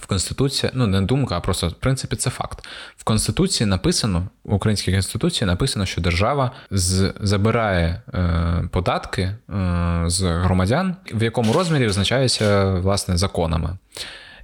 в 0.00 0.06
Конституції, 0.06 0.72
ну 0.74 0.86
не 0.86 1.00
думка, 1.00 1.36
а 1.36 1.40
просто 1.40 1.68
в 1.68 1.72
принципі 1.72 2.16
це 2.16 2.30
факт. 2.30 2.66
В 2.96 3.04
Конституції 3.04 3.66
написано, 3.66 4.28
в 4.44 4.54
українській 4.54 4.92
конституції 4.92 5.46
написано, 5.46 5.86
що 5.86 6.00
держава 6.00 6.52
з, 6.70 7.12
забирає 7.20 8.02
е, 8.14 8.68
податки 8.70 9.22
е, 9.22 9.36
з 10.06 10.22
громадян, 10.22 10.96
в 11.12 11.22
якому 11.22 11.52
розмірі 11.52 11.86
визначаються 11.86 12.74
власне 12.74 13.16
законами. 13.16 13.78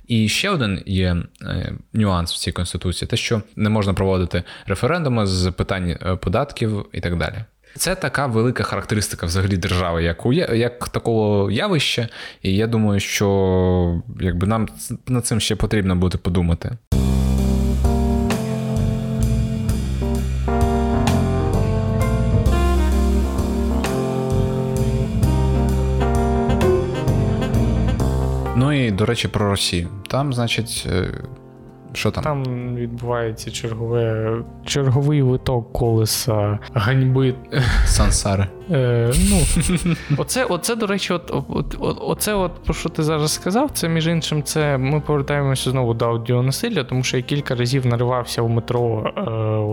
І 0.07 0.29
ще 0.29 0.51
один 0.51 0.83
є 0.87 1.17
е, 1.43 1.73
нюанс 1.93 2.33
в 2.33 2.39
цій 2.39 2.53
конституції: 2.53 3.09
те, 3.09 3.17
що 3.17 3.43
не 3.57 3.71
можна 3.71 3.95
проводити 3.95 4.43
референдуми 4.67 5.27
з 5.27 5.51
питань 5.51 5.89
е, 5.91 6.17
податків 6.17 6.87
і 6.93 7.01
так 7.01 7.19
далі. 7.19 7.45
Це 7.77 7.95
така 7.95 8.27
велика 8.27 8.63
характеристика 8.63 9.27
взагалі 9.27 9.57
держави, 9.57 10.03
як 10.03 10.27
у 10.27 10.33
як 10.33 10.89
такого 10.89 11.51
явища, 11.51 12.09
і 12.43 12.57
я 12.57 12.67
думаю, 12.67 13.01
що 13.01 14.03
якби 14.21 14.47
нам 14.47 14.69
над 15.07 15.27
цим 15.27 15.41
ще 15.41 15.57
потрібно 15.57 15.97
буде 15.97 16.19
подумати. 16.19 16.79
Ну 28.57 28.73
і 28.73 28.91
до 28.91 29.07
речі, 29.07 29.29
про 29.29 29.51
Росію. 29.51 29.89
Там, 30.09 30.33
значить, 30.33 30.87
е, 30.93 31.11
що 31.97 32.11
там? 32.11 32.25
Там 32.25 32.45
відбувається 32.77 33.51
чергове, 33.51 34.37
черговий 34.65 35.23
виток 35.23 35.73
колеса 35.73 36.59
ганьби. 36.75 37.35
Сансари. 37.87 38.47
Е, 38.71 39.13
ну, 39.31 39.41
Оце, 40.19 40.45
оце, 40.45 40.77
до 40.77 40.87
речі, 40.87 41.13
от, 41.13 41.31
от, 41.49 41.77
от, 41.79 41.99
оце, 42.01 42.35
от, 42.35 42.53
про 42.65 42.75
що 42.75 42.89
ти 42.89 43.03
зараз 43.03 43.33
сказав, 43.33 43.71
це, 43.71 43.89
між 43.89 44.07
іншим, 44.07 44.43
це 44.43 44.79
ми 44.79 45.01
повертаємося 45.01 45.71
знову 45.71 45.95
до 45.95 46.05
аудіонасилля, 46.05 46.85
тому 46.85 47.03
що 47.03 47.17
я 47.17 47.23
кілька 47.23 47.55
разів 47.55 47.87
наривався 47.87 48.43
в 48.43 48.51
метро 48.51 49.13
е, 49.17 49.21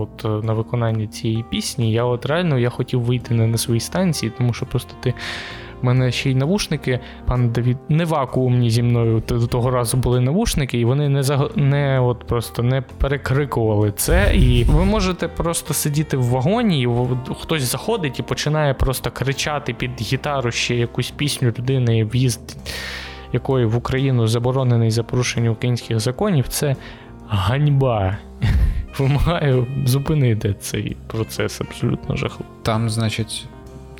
от, 0.02 0.44
на 0.44 0.52
виконання 0.52 1.06
цієї 1.06 1.44
пісні. 1.50 1.92
Я 1.92 2.04
от 2.04 2.26
реально 2.26 2.58
я 2.58 2.70
хотів 2.70 3.00
вийти 3.00 3.34
не 3.34 3.46
на 3.46 3.58
своїй 3.58 3.80
станції, 3.80 4.32
тому 4.38 4.52
що 4.52 4.66
просто 4.66 4.94
ти 5.00 5.14
У 5.82 5.86
мене 5.86 6.12
ще 6.12 6.30
й 6.30 6.34
навушники, 6.34 7.00
пан 7.26 7.50
Давід, 7.50 7.76
не 7.88 8.04
вакуумні 8.04 8.70
зі 8.70 8.82
мною 8.82 9.22
до 9.28 9.46
того 9.46 9.70
разу 9.70 9.96
були 9.96 10.20
навушники, 10.20 10.78
і 10.78 10.84
вони 10.84 11.08
не 11.08 11.22
заго... 11.22 11.50
не 11.56 12.00
от 12.00 12.26
просто 12.26 12.62
не 12.62 12.80
перекрикували 12.80 13.92
це. 13.96 14.32
І 14.34 14.64
ви 14.64 14.84
можете 14.84 15.28
просто 15.28 15.74
сидіти 15.74 16.16
в 16.16 16.24
вагоні, 16.24 16.82
і 16.82 16.88
хтось 17.40 17.62
заходить 17.62 18.18
і 18.18 18.22
починає 18.22 18.74
просто 18.74 19.10
кричати 19.10 19.74
під 19.74 19.90
гітару 20.00 20.50
ще 20.50 20.74
якусь 20.74 21.10
пісню 21.10 21.48
людини, 21.58 22.04
в'їзд 22.04 22.56
якої 23.32 23.66
в 23.66 23.76
Україну 23.76 24.26
заборонений 24.26 24.90
за 24.90 25.02
порушення 25.02 25.50
українських 25.50 26.00
законів. 26.00 26.48
Це 26.48 26.76
ганьба. 27.28 28.16
Вимагаю 28.98 29.66
зупинити 29.86 30.54
цей 30.60 30.96
процес 31.06 31.60
абсолютно 31.60 32.16
жахливий. 32.16 32.54
Там, 32.62 32.90
значить, 32.90 33.46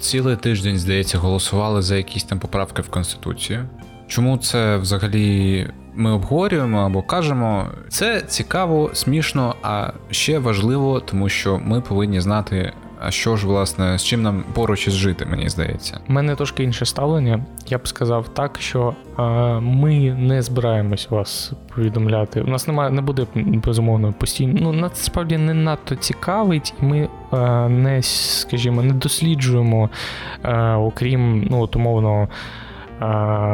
цілий 0.02 0.36
тиждень, 0.36 0.78
здається, 0.78 1.18
голосували 1.18 1.82
за 1.82 1.96
якісь 1.96 2.24
там 2.24 2.38
поправки 2.38 2.82
в 2.82 2.88
Конституцію. 2.88 3.68
Чому 4.06 4.38
це 4.38 4.76
взагалі 4.76 5.66
ми 5.94 6.12
обговорюємо 6.12 6.78
або 6.78 7.02
кажемо? 7.02 7.68
Це 7.88 8.20
цікаво, 8.20 8.90
смішно, 8.92 9.54
а 9.62 9.92
ще 10.10 10.38
важливо, 10.38 11.00
тому 11.00 11.28
що 11.28 11.58
ми 11.64 11.80
повинні 11.80 12.20
знати 12.20 12.72
а 13.04 13.10
що 13.10 13.36
ж, 13.36 13.46
власне, 13.46 13.98
з 13.98 14.04
чим 14.04 14.22
нам 14.22 14.44
поруч 14.52 14.88
із 14.88 14.94
жити, 14.94 15.26
мені 15.26 15.48
здається? 15.48 16.00
У 16.08 16.12
мене 16.12 16.36
трошки 16.36 16.64
інше 16.64 16.86
ставлення. 16.86 17.44
Я 17.66 17.78
б 17.78 17.88
сказав 17.88 18.28
так, 18.28 18.60
що 18.60 18.94
е, 19.18 19.22
ми 19.60 20.14
не 20.14 20.42
збираємось 20.42 21.10
вас 21.10 21.52
повідомляти. 21.74 22.42
У 22.42 22.46
нас 22.46 22.66
немає, 22.66 22.90
не 22.90 23.02
буде 23.02 23.26
безумовно 23.34 24.12
постійно. 24.12 24.60
Ну 24.60 24.72
насправді 24.72 25.38
не 25.38 25.54
надто 25.54 25.94
цікавить, 25.94 26.74
і 26.82 26.84
ми 26.84 27.08
е, 27.32 27.68
не, 27.68 28.02
скажімо, 28.02 28.82
не 28.82 28.92
досліджуємо, 28.92 29.90
е, 30.44 30.72
окрім 30.74 31.46
ну, 31.50 31.60
от 31.60 31.76
умовно 31.76 32.28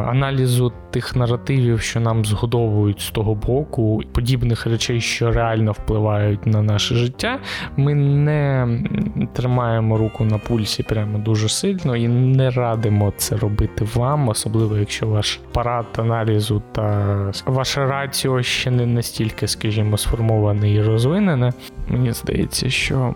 аналізу 0.09 0.73
тих 0.91 1.17
наративів, 1.17 1.81
що 1.81 2.01
нам 2.01 2.25
згодовують 2.25 3.01
з 3.01 3.11
того 3.11 3.35
боку, 3.35 4.03
подібних 4.13 4.67
речей, 4.67 5.01
що 5.01 5.31
реально 5.31 5.73
впливають 5.73 6.47
на 6.47 6.63
наше 6.63 6.95
життя, 6.95 7.39
ми 7.77 7.95
не 7.95 8.69
тримаємо 9.33 9.97
руку 9.97 10.25
на 10.25 10.39
пульсі 10.39 10.83
прямо 10.83 11.19
дуже 11.19 11.49
сильно 11.49 11.97
і 11.97 12.09
не 12.09 12.51
радимо 12.51 13.13
це 13.17 13.37
робити 13.37 13.87
вам, 13.95 14.29
особливо 14.29 14.77
якщо 14.77 15.07
ваш 15.07 15.41
апарат 15.51 15.99
аналізу 15.99 16.63
та 16.73 17.33
ваше 17.47 17.87
раціо 17.87 18.43
ще 18.43 18.71
не 18.71 18.87
настільки, 18.87 19.49
скажімо, 19.49 19.97
сформоване 19.97 20.73
і 20.73 20.83
розвинене. 20.83 21.53
Мені 21.89 22.13
здається, 22.13 22.71
що. 22.71 23.15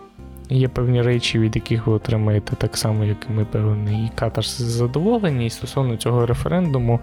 Є 0.53 0.69
певні 0.69 1.03
речі, 1.03 1.38
від 1.38 1.57
яких 1.57 1.87
ви 1.87 1.93
отримаєте 1.93 2.57
так 2.57 2.77
само, 2.77 3.05
як 3.05 3.17
і 3.31 3.33
ми 3.33 3.45
певний 3.45 4.11
катарс 4.15 4.61
задоволення. 4.61 5.45
І 5.45 5.51
стосовно 5.51 5.97
цього 5.97 6.27
референдуму, 6.27 7.01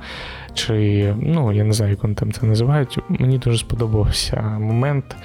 чи 0.54 1.14
ну 1.18 1.52
я 1.52 1.64
не 1.64 1.74
знаю, 1.74 1.92
як 1.92 2.04
вони 2.04 2.16
там 2.16 2.32
це 2.32 2.46
називають. 2.46 3.00
Мені 3.10 3.38
дуже 3.38 3.58
сподобався 3.58 4.42
момент 4.42 5.16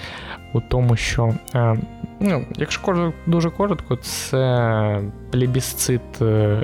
у 0.52 0.60
тому, 0.60 0.96
що 0.96 1.34
е, 1.54 1.76
ну, 2.20 2.44
якщо 2.56 3.12
дуже 3.26 3.50
коротко, 3.50 3.96
це 3.96 5.00
плебісцит 5.30 6.22
е, 6.22 6.62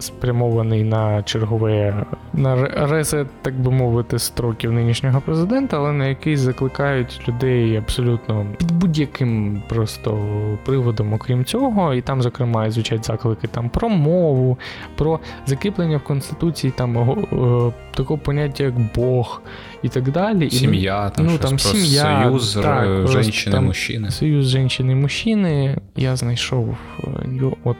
спрямований 0.00 0.84
на 0.84 1.22
чергове 1.22 2.06
на 2.32 2.56
резет, 2.66 3.26
так 3.42 3.54
би 3.54 3.70
мовити, 3.70 4.18
строків 4.18 4.72
нинішнього 4.72 5.20
президента, 5.20 5.76
але 5.76 5.92
на 5.92 6.06
який 6.06 6.36
закликають 6.36 7.20
людей 7.28 7.76
абсолютно 7.76 8.46
під 8.58 8.72
будь-яким 8.72 9.62
просто 9.68 10.18
приводом, 10.64 11.12
окрім 11.12 11.44
цього, 11.44 11.94
і 11.94 12.00
там, 12.02 12.22
зокрема, 12.22 12.70
звучать 12.70 13.06
заклики 13.06 13.46
там 13.46 13.68
про 13.68 13.88
мову, 13.88 14.58
про 14.96 15.20
закріплення 15.46 15.96
в 15.96 16.04
конституції 16.04 16.72
там 16.76 17.16
такого 17.94 18.18
поняття 18.18 18.64
як 18.64 18.74
Бог 18.94 19.42
і 19.82 19.88
так 19.88 20.10
далі. 20.10 20.50
Сім'я, 20.50 21.10
там, 21.10 21.26
ну, 21.26 21.38
там 21.38 21.58
сім'я, 21.58 22.24
союз 22.24 22.58
так, 22.62 23.08
жінки 23.08 23.56
і 23.56 23.60
мужчини. 23.60 24.10
Союз 24.10 24.48
жінки 24.48 24.82
і 24.82 24.94
мужчини. 24.94 25.78
Я 25.96 26.16
знайшов 26.16 26.76
е, 26.98 27.06
от 27.64 27.76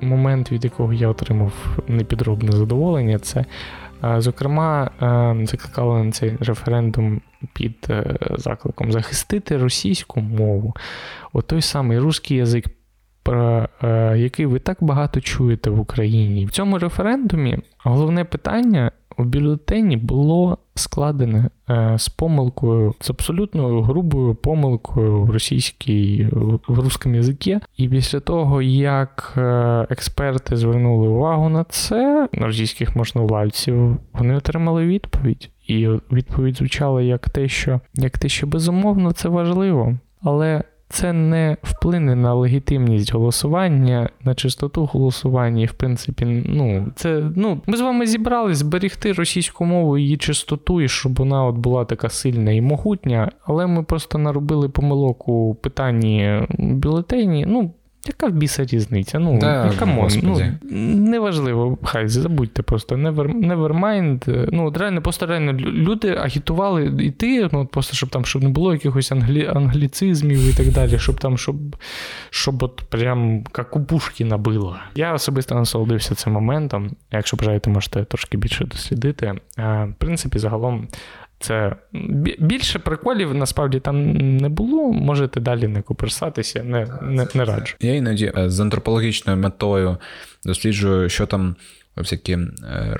момент, 0.00 0.52
від 0.52 0.64
якого 0.64 0.92
я 0.92 1.08
отримав 1.08 1.52
непідробне 1.88 2.52
задоволення, 2.52 3.18
це, 3.18 3.44
е, 4.04 4.20
зокрема, 4.20 4.90
е, 5.02 5.46
закликали 5.46 6.04
на 6.04 6.12
цей 6.12 6.36
референдум 6.40 7.20
під 7.52 7.88
закликом 8.30 8.92
захистити 8.92 9.56
російську 9.56 10.20
мову. 10.20 10.74
От 11.32 11.46
той 11.46 11.62
самий 11.62 11.98
русський 11.98 12.36
язик. 12.36 12.66
Про 13.22 13.68
який 14.16 14.46
ви 14.46 14.58
так 14.58 14.76
багато 14.80 15.20
чуєте 15.20 15.70
в 15.70 15.80
Україні. 15.80 16.46
В 16.46 16.50
цьому 16.50 16.78
референдумі 16.78 17.58
головне 17.84 18.24
питання 18.24 18.90
у 19.18 19.24
бюлетені 19.24 19.96
було 19.96 20.58
складене 20.74 21.50
е, 21.70 21.94
з 21.98 22.08
помилкою, 22.08 22.94
з 23.00 23.10
абсолютно 23.10 23.82
грубою 23.82 24.34
помилкою 24.34 25.22
в 25.22 25.30
російській 25.30 26.28
в 26.68 26.78
русскому 26.78 27.14
язикі. 27.14 27.60
І 27.76 27.88
після 27.88 28.20
того, 28.20 28.62
як 28.62 29.34
е, 29.36 29.86
експерти 29.90 30.56
звернули 30.56 31.08
увагу 31.08 31.48
на 31.48 31.64
це, 31.64 32.28
російських 32.32 32.96
можновладців, 32.96 33.96
вони 34.12 34.36
отримали 34.36 34.86
відповідь. 34.86 35.50
І 35.66 35.88
відповідь 36.12 36.56
звучала 36.56 37.02
як 37.02 37.30
те, 37.30 37.48
що 37.48 37.80
як 37.94 38.18
те, 38.18 38.28
що 38.28 38.46
безумовно 38.46 39.12
це 39.12 39.28
важливо. 39.28 39.98
Але 40.22 40.64
це 40.88 41.12
не 41.12 41.56
вплине 41.62 42.14
на 42.14 42.34
легітимність 42.34 43.12
голосування, 43.12 44.08
на 44.24 44.34
чистоту 44.34 44.84
голосування. 44.84 45.62
І, 45.62 45.66
в 45.66 45.72
принципі, 45.72 46.44
ну, 46.46 46.86
це, 46.96 47.30
ну, 47.36 47.60
ми 47.66 47.76
з 47.76 47.80
вами 47.80 48.06
зібрались 48.06 48.58
зберегти 48.58 49.12
російську 49.12 49.64
мову, 49.64 49.98
її 49.98 50.16
чистоту, 50.16 50.80
і 50.80 50.88
щоб 50.88 51.18
вона 51.18 51.44
от 51.44 51.56
була 51.56 51.84
така 51.84 52.08
сильна 52.08 52.50
і 52.50 52.60
могутня, 52.60 53.30
але 53.44 53.66
ми 53.66 53.82
просто 53.82 54.18
наробили 54.18 54.68
помилок 54.68 55.28
у 55.28 55.54
питанні 55.54 56.46
бюлетені. 56.58 57.46
Ну, 57.48 57.72
яка 58.06 58.26
в 58.26 58.32
біса 58.32 58.64
різниця? 58.64 59.18
Ну, 59.18 59.38
да, 59.38 59.72
come 59.78 59.96
on, 59.96 60.10
ну, 60.22 60.40
неважливо, 61.10 61.78
хай 61.82 62.08
забудьте 62.08 62.62
просто 62.62 62.94
never, 62.94 63.46
never 63.46 63.80
mind. 63.80 64.48
Ну, 64.52 64.66
от 64.66 64.76
реально, 64.76 65.02
просто 65.02 65.26
реально 65.26 65.52
люди 65.52 66.08
агітували 66.14 66.86
йти, 67.04 67.48
ну, 67.52 67.66
просто 67.66 67.94
щоб 67.96 68.08
там 68.08 68.24
щоб 68.24 68.42
не 68.42 68.48
було 68.48 68.72
якихось 68.72 69.12
англі, 69.12 69.46
англіцизмів 69.46 70.38
і 70.38 70.56
так 70.56 70.72
далі, 70.72 70.98
щоб 70.98 71.20
там, 71.20 71.38
щоб 71.38 71.56
щоб 72.30 72.62
от 72.62 72.82
прям 72.88 73.44
як 73.58 73.76
у 73.76 73.84
Пушкіна 73.84 74.38
було. 74.38 74.76
Я 74.94 75.12
особисто 75.12 75.54
насолодився 75.54 76.14
цим 76.14 76.32
моментом. 76.32 76.90
Якщо 77.12 77.36
бажаєте, 77.36 77.70
можете 77.70 78.04
трошки 78.04 78.36
більше 78.36 78.64
дослідити. 78.64 79.34
В 79.56 79.94
принципі, 79.98 80.38
загалом. 80.38 80.88
Це 81.44 81.76
більше 82.38 82.78
приколів 82.78 83.34
насправді 83.34 83.80
там 83.80 84.12
не 84.16 84.48
було. 84.48 84.92
Можете 84.92 85.40
далі 85.40 85.68
не 85.68 85.82
куперсатися, 85.82 86.62
не, 86.62 86.86
не, 87.02 87.26
не 87.34 87.44
раджу. 87.44 87.76
Я 87.80 87.94
іноді 87.94 88.32
е, 88.36 88.50
з 88.50 88.60
антропологічною 88.60 89.38
метою 89.38 89.96
досліджую, 90.44 91.08
що 91.08 91.26
там 91.26 91.56
всякі 91.96 92.32
е, 92.32 92.48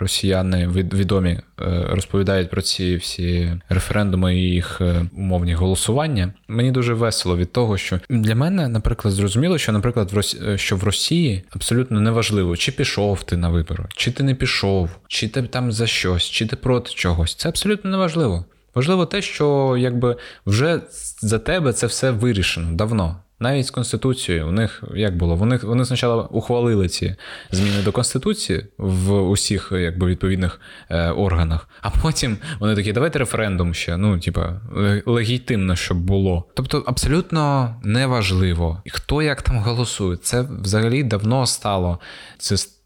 росіяни 0.01 0.69
відомі 0.69 1.31
е, 1.31 1.41
розповідають 1.89 2.51
про 2.51 2.63
ці 2.63 2.97
всі 2.97 3.53
референдуми 3.69 4.37
і 4.37 4.51
їх 4.51 4.81
е, 4.81 5.07
умовні 5.17 5.55
голосування. 5.55 6.33
Мені 6.49 6.71
дуже 6.71 6.95
весело 6.95 7.37
від 7.37 7.53
того, 7.53 7.79
що 7.79 8.01
для 8.09 8.35
мене, 8.35 8.69
наприклад, 8.69 9.15
зрозуміло, 9.15 9.59
що, 9.59 9.73
наприклад, 9.73 10.13
в 10.13 10.17
Росії, 10.17 10.59
що 10.59 10.77
в 10.77 10.85
Росії 10.85 11.43
абсолютно 11.51 12.01
неважливо, 12.01 12.57
чи 12.57 12.73
пішов 12.73 13.23
ти 13.23 13.37
на 13.37 13.49
вибори, 13.49 13.85
чи 13.97 14.11
ти 14.11 14.23
не 14.23 14.35
пішов, 14.35 14.91
чи 15.09 15.29
ти 15.29 15.43
там 15.43 15.73
за 15.73 15.87
щось, 15.87 16.25
чи 16.25 16.47
ти 16.47 16.57
проти 16.57 16.91
чогось. 16.91 17.35
Це 17.35 17.49
абсолютно 17.49 17.91
неважливо. 17.91 18.45
Важливо 18.75 19.07
те, 19.07 19.23
що 19.23 19.77
якби 19.79 20.17
вже 20.47 20.81
за 21.21 21.39
тебе 21.39 21.73
це 21.73 21.87
все 21.87 22.11
вирішено 22.11 22.73
давно. 22.73 23.17
Навіть 23.45 23.67
з 23.67 23.71
Конституцією, 23.71 24.49
у 24.49 24.51
них 24.53 24.85
як 24.95 25.17
було? 25.17 25.37
Вони 25.37 25.57
вони 25.57 25.85
спочатку 25.85 26.37
ухвалили 26.37 26.89
ці 26.89 27.17
зміни 27.51 27.83
до 27.85 27.93
Конституції 27.93 28.67
в 28.79 29.21
усіх 29.21 29.73
якби, 29.73 30.07
відповідних 30.07 30.61
е, 30.91 31.11
органах, 31.11 31.69
а 31.81 31.91
потім 31.91 32.37
вони 32.61 32.75
такі, 32.75 32.93
давайте 32.93 33.19
референдум 33.19 33.75
ще, 33.75 33.97
ну, 33.97 34.19
типа, 34.19 34.61
легітимно, 35.07 35.77
щоб 35.77 35.99
було. 35.99 36.45
Тобто 36.55 36.85
абсолютно 36.87 37.75
неважливо, 37.83 38.83
хто 38.91 39.23
як 39.23 39.43
там 39.43 39.59
голосує. 39.59 40.17
Це 40.17 40.47
взагалі 40.63 41.03
давно 41.03 41.47
стало 41.47 41.99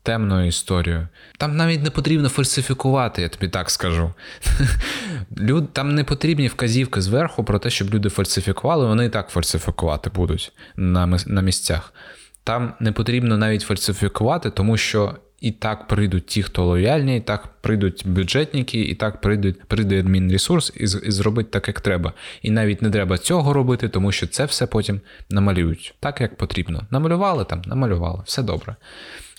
темною 0.02 0.46
історією. 0.46 1.08
Там 1.38 1.56
навіть 1.56 1.82
не 1.82 1.90
потрібно 1.90 2.28
фальсифікувати, 2.28 3.22
я 3.22 3.28
тобі 3.28 3.48
так 3.48 3.70
скажу. 3.70 4.12
Люд, 5.38 5.72
Там 5.72 5.94
не 5.94 6.04
потрібні 6.04 6.48
вказівки 6.48 7.00
зверху 7.00 7.44
про 7.44 7.58
те, 7.58 7.70
щоб 7.70 7.94
люди 7.94 8.08
фальсифікували, 8.08 8.86
вони 8.86 9.04
і 9.04 9.08
так 9.08 9.28
фальсифікувати 9.28 10.10
будуть 10.10 10.52
на, 10.76 11.06
на 11.26 11.42
місцях. 11.42 11.92
Там 12.44 12.74
не 12.80 12.92
потрібно 12.92 13.38
навіть 13.38 13.62
фальсифікувати, 13.62 14.50
тому 14.50 14.76
що. 14.76 15.14
І 15.40 15.52
так 15.52 15.88
прийдуть 15.88 16.26
ті, 16.26 16.42
хто 16.42 16.64
лояльні, 16.64 17.16
і 17.16 17.20
так 17.20 17.48
прийдуть 17.60 18.02
бюджетники, 18.06 18.80
і 18.80 18.94
так 18.94 19.20
прийдуть, 19.20 19.64
прийде 19.64 19.98
адмінресурс 20.00 20.72
і, 20.76 20.82
і 20.82 21.10
зробить 21.10 21.50
так, 21.50 21.68
як 21.68 21.80
треба. 21.80 22.12
І 22.42 22.50
навіть 22.50 22.82
не 22.82 22.90
треба 22.90 23.18
цього 23.18 23.52
робити, 23.52 23.88
тому 23.88 24.12
що 24.12 24.26
це 24.26 24.44
все 24.44 24.66
потім 24.66 25.00
намалюють 25.30 25.94
так, 26.00 26.20
як 26.20 26.36
потрібно. 26.36 26.86
Намалювали 26.90 27.44
там, 27.44 27.62
намалювали, 27.66 28.22
все 28.24 28.42
добре. 28.42 28.76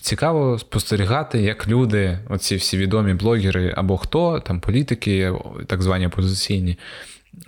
Цікаво 0.01 0.59
спостерігати, 0.59 1.41
як 1.41 1.67
люди, 1.67 2.19
оці 2.29 2.55
всі 2.55 2.77
відомі 2.77 3.13
блогери 3.13 3.73
або 3.77 3.97
хто, 3.97 4.39
там 4.39 4.59
політики, 4.59 5.33
так 5.67 5.81
звані 5.81 6.07
опозиційні, 6.07 6.77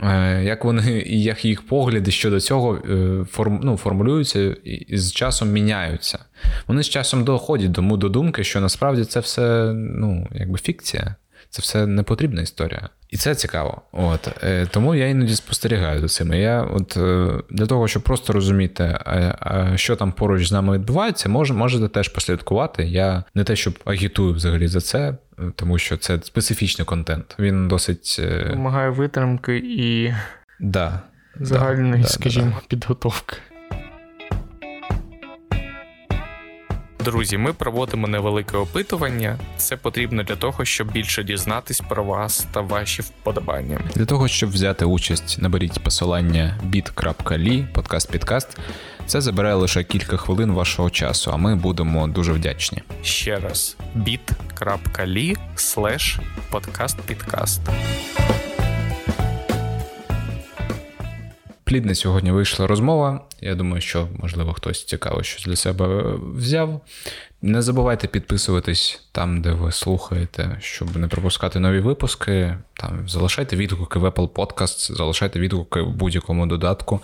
е, 0.04 0.44
як 0.44 0.66
вони 0.66 1.00
і 1.00 1.24
як 1.24 1.46
їх 1.46 1.68
погляди 1.68 2.12
щодо 2.12 2.40
цього 2.40 2.76
е, 2.76 3.26
форм, 3.32 3.60
ну, 3.64 3.78
формулюються 3.78 4.40
і 4.64 4.98
з 4.98 5.12
часом 5.12 5.52
міняються. 5.52 6.20
Вони 6.68 6.84
з 6.84 6.90
часом 6.90 7.24
доходять 7.24 7.72
до, 7.72 8.10
думки, 8.10 8.44
що 8.44 8.62
насправді 8.62 9.06
це 9.06 9.20
все 9.20 9.74
ну, 9.76 10.28
якби 10.32 10.58
фікція. 10.58 11.16
Це 11.52 11.62
все 11.62 11.86
не 11.86 12.04
потрібна 12.04 12.42
історія. 12.42 12.90
І 13.10 13.18
це 13.18 13.36
цікаво. 13.36 13.82
От 13.92 14.30
е, 14.44 14.66
Тому 14.66 14.96
я 14.96 15.08
іноді 15.08 15.36
спостерігаю 15.36 16.00
за 16.00 16.08
цим. 16.08 16.34
Я 16.34 16.62
от 16.62 16.98
е, 16.98 17.30
Для 17.50 17.66
того, 17.66 17.88
щоб 17.88 18.04
просто 18.04 18.34
розуміти, 18.34 19.00
що 19.76 19.96
там 19.96 20.12
поруч 20.12 20.48
з 20.48 20.52
нами 20.52 20.74
відбувається, 20.74 21.30
мож, 21.30 21.52
можете 21.52 21.88
теж 21.88 22.10
послідкувати. 22.10 22.84
Я 22.84 23.24
не 23.36 23.44
те, 23.44 23.56
щоб 23.56 23.80
агітую 23.86 24.34
взагалі 24.34 24.68
за 24.68 24.82
це, 24.82 25.00
е, 25.10 25.16
тому 25.56 25.78
що 25.78 25.98
це 25.98 26.20
специфічний 26.24 26.86
контент. 26.86 27.36
Він 27.40 27.68
досить. 27.68 28.22
Вимагає 28.50 28.90
витримки 28.90 29.58
і 29.58 30.14
да, 30.60 31.02
загальної, 31.40 32.02
да, 32.02 32.08
скажімо, 32.08 32.52
да, 32.56 32.68
підготовки. 32.68 33.36
Друзі, 37.06 37.38
ми 37.38 37.54
проводимо 37.54 38.08
невелике 38.08 38.58
опитування. 38.58 39.40
Це 39.58 39.78
потрібно 39.78 40.24
для 40.24 40.36
того, 40.36 40.66
щоб 40.66 40.92
більше 40.92 41.24
дізнатись 41.24 41.82
про 41.90 42.04
вас 42.04 42.48
та 42.52 42.62
ваші 42.62 43.02
вподобання. 43.02 43.80
Для 43.96 44.06
того 44.06 44.28
щоб 44.28 44.50
взяти 44.50 44.86
участь, 44.86 45.38
наберіть 45.42 45.84
посилання 45.84 46.58
bit.ly, 46.66 47.74
подкаст 47.74 48.12
підкаст. 48.12 48.58
Це 49.06 49.22
забирає 49.22 49.56
лише 49.56 49.84
кілька 49.84 50.18
хвилин 50.18 50.52
вашого 50.52 50.90
часу, 50.90 51.32
а 51.34 51.38
ми 51.38 51.56
будемо 51.56 52.08
дуже 52.08 52.32
вдячні. 52.32 52.82
Ще 53.04 53.40
раз: 53.40 53.78
bit.ly 53.98 55.38
slash 55.56 56.20
подкаст 56.52 57.02
підкаст. 57.02 57.62
Плідна 61.72 61.96
сьогодні 61.96 62.32
вийшла 62.32 62.68
розмова. 62.68 63.22
Я 63.42 63.56
думаю, 63.56 63.82
що, 63.82 64.08
можливо, 64.20 64.54
хтось 64.54 64.86
цікаво 64.86 65.24
щось 65.24 65.46
для 65.46 65.56
себе 65.56 66.16
взяв. 66.36 66.82
Не 67.42 67.62
забувайте 67.62 68.08
підписуватись 68.08 69.02
там, 69.12 69.42
де 69.42 69.52
ви 69.52 69.72
слухаєте, 69.72 70.58
щоб 70.60 70.98
не 70.98 71.08
пропускати 71.08 71.60
нові 71.60 71.80
випуски. 71.80 72.58
Там 72.74 73.10
Залишайте 73.10 73.56
відгуки 73.56 74.00
в 74.00 74.06
Apple 74.06 74.30
Podcasts, 74.30 74.96
залишайте 74.96 75.40
відгуки 75.40 75.82
в 75.82 75.90
будь-якому 75.90 76.46
додатку, 76.46 77.00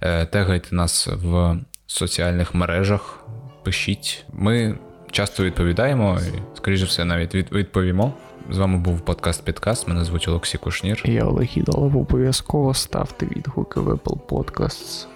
е, 0.00 0.26
тегайте 0.26 0.74
нас 0.74 1.08
в 1.12 1.56
соціальних 1.86 2.54
мережах, 2.54 3.24
пишіть. 3.64 4.24
Ми 4.32 4.78
часто 5.10 5.44
відповідаємо 5.44 6.20
і, 6.20 6.56
скоріше 6.56 6.84
все, 6.84 7.04
навіть 7.04 7.34
відповімо. 7.34 8.14
З 8.50 8.58
вами 8.58 8.78
був 8.78 9.00
подкаст 9.00 9.44
Підкаст. 9.44 9.88
Мене 9.88 10.04
звуть 10.04 10.28
Олексій 10.28 10.58
Кушнір. 10.58 11.02
Я 11.04 11.24
Олег 11.24 11.48
Ідолов. 11.54 11.96
Обов'язково 11.96 12.74
ставте 12.74 13.26
відгуки 13.26 13.80
в 13.80 13.88
Apple 13.88 14.18
Podcasts. 14.28 15.06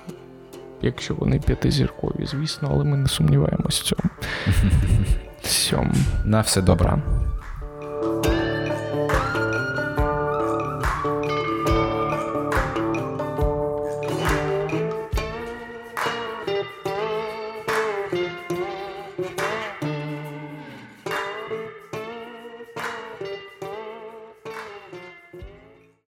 Якщо 0.82 1.14
вони 1.14 1.40
п'ятизіркові, 1.40 2.26
звісно, 2.26 2.68
але 2.72 2.84
ми 2.84 2.96
не 2.96 3.08
сумніваємось 3.08 3.80
в 3.80 3.84
цьому. 3.84 4.10
Всьом. 5.42 5.92
На 6.24 6.40
все 6.40 6.62
добре. 6.62 7.02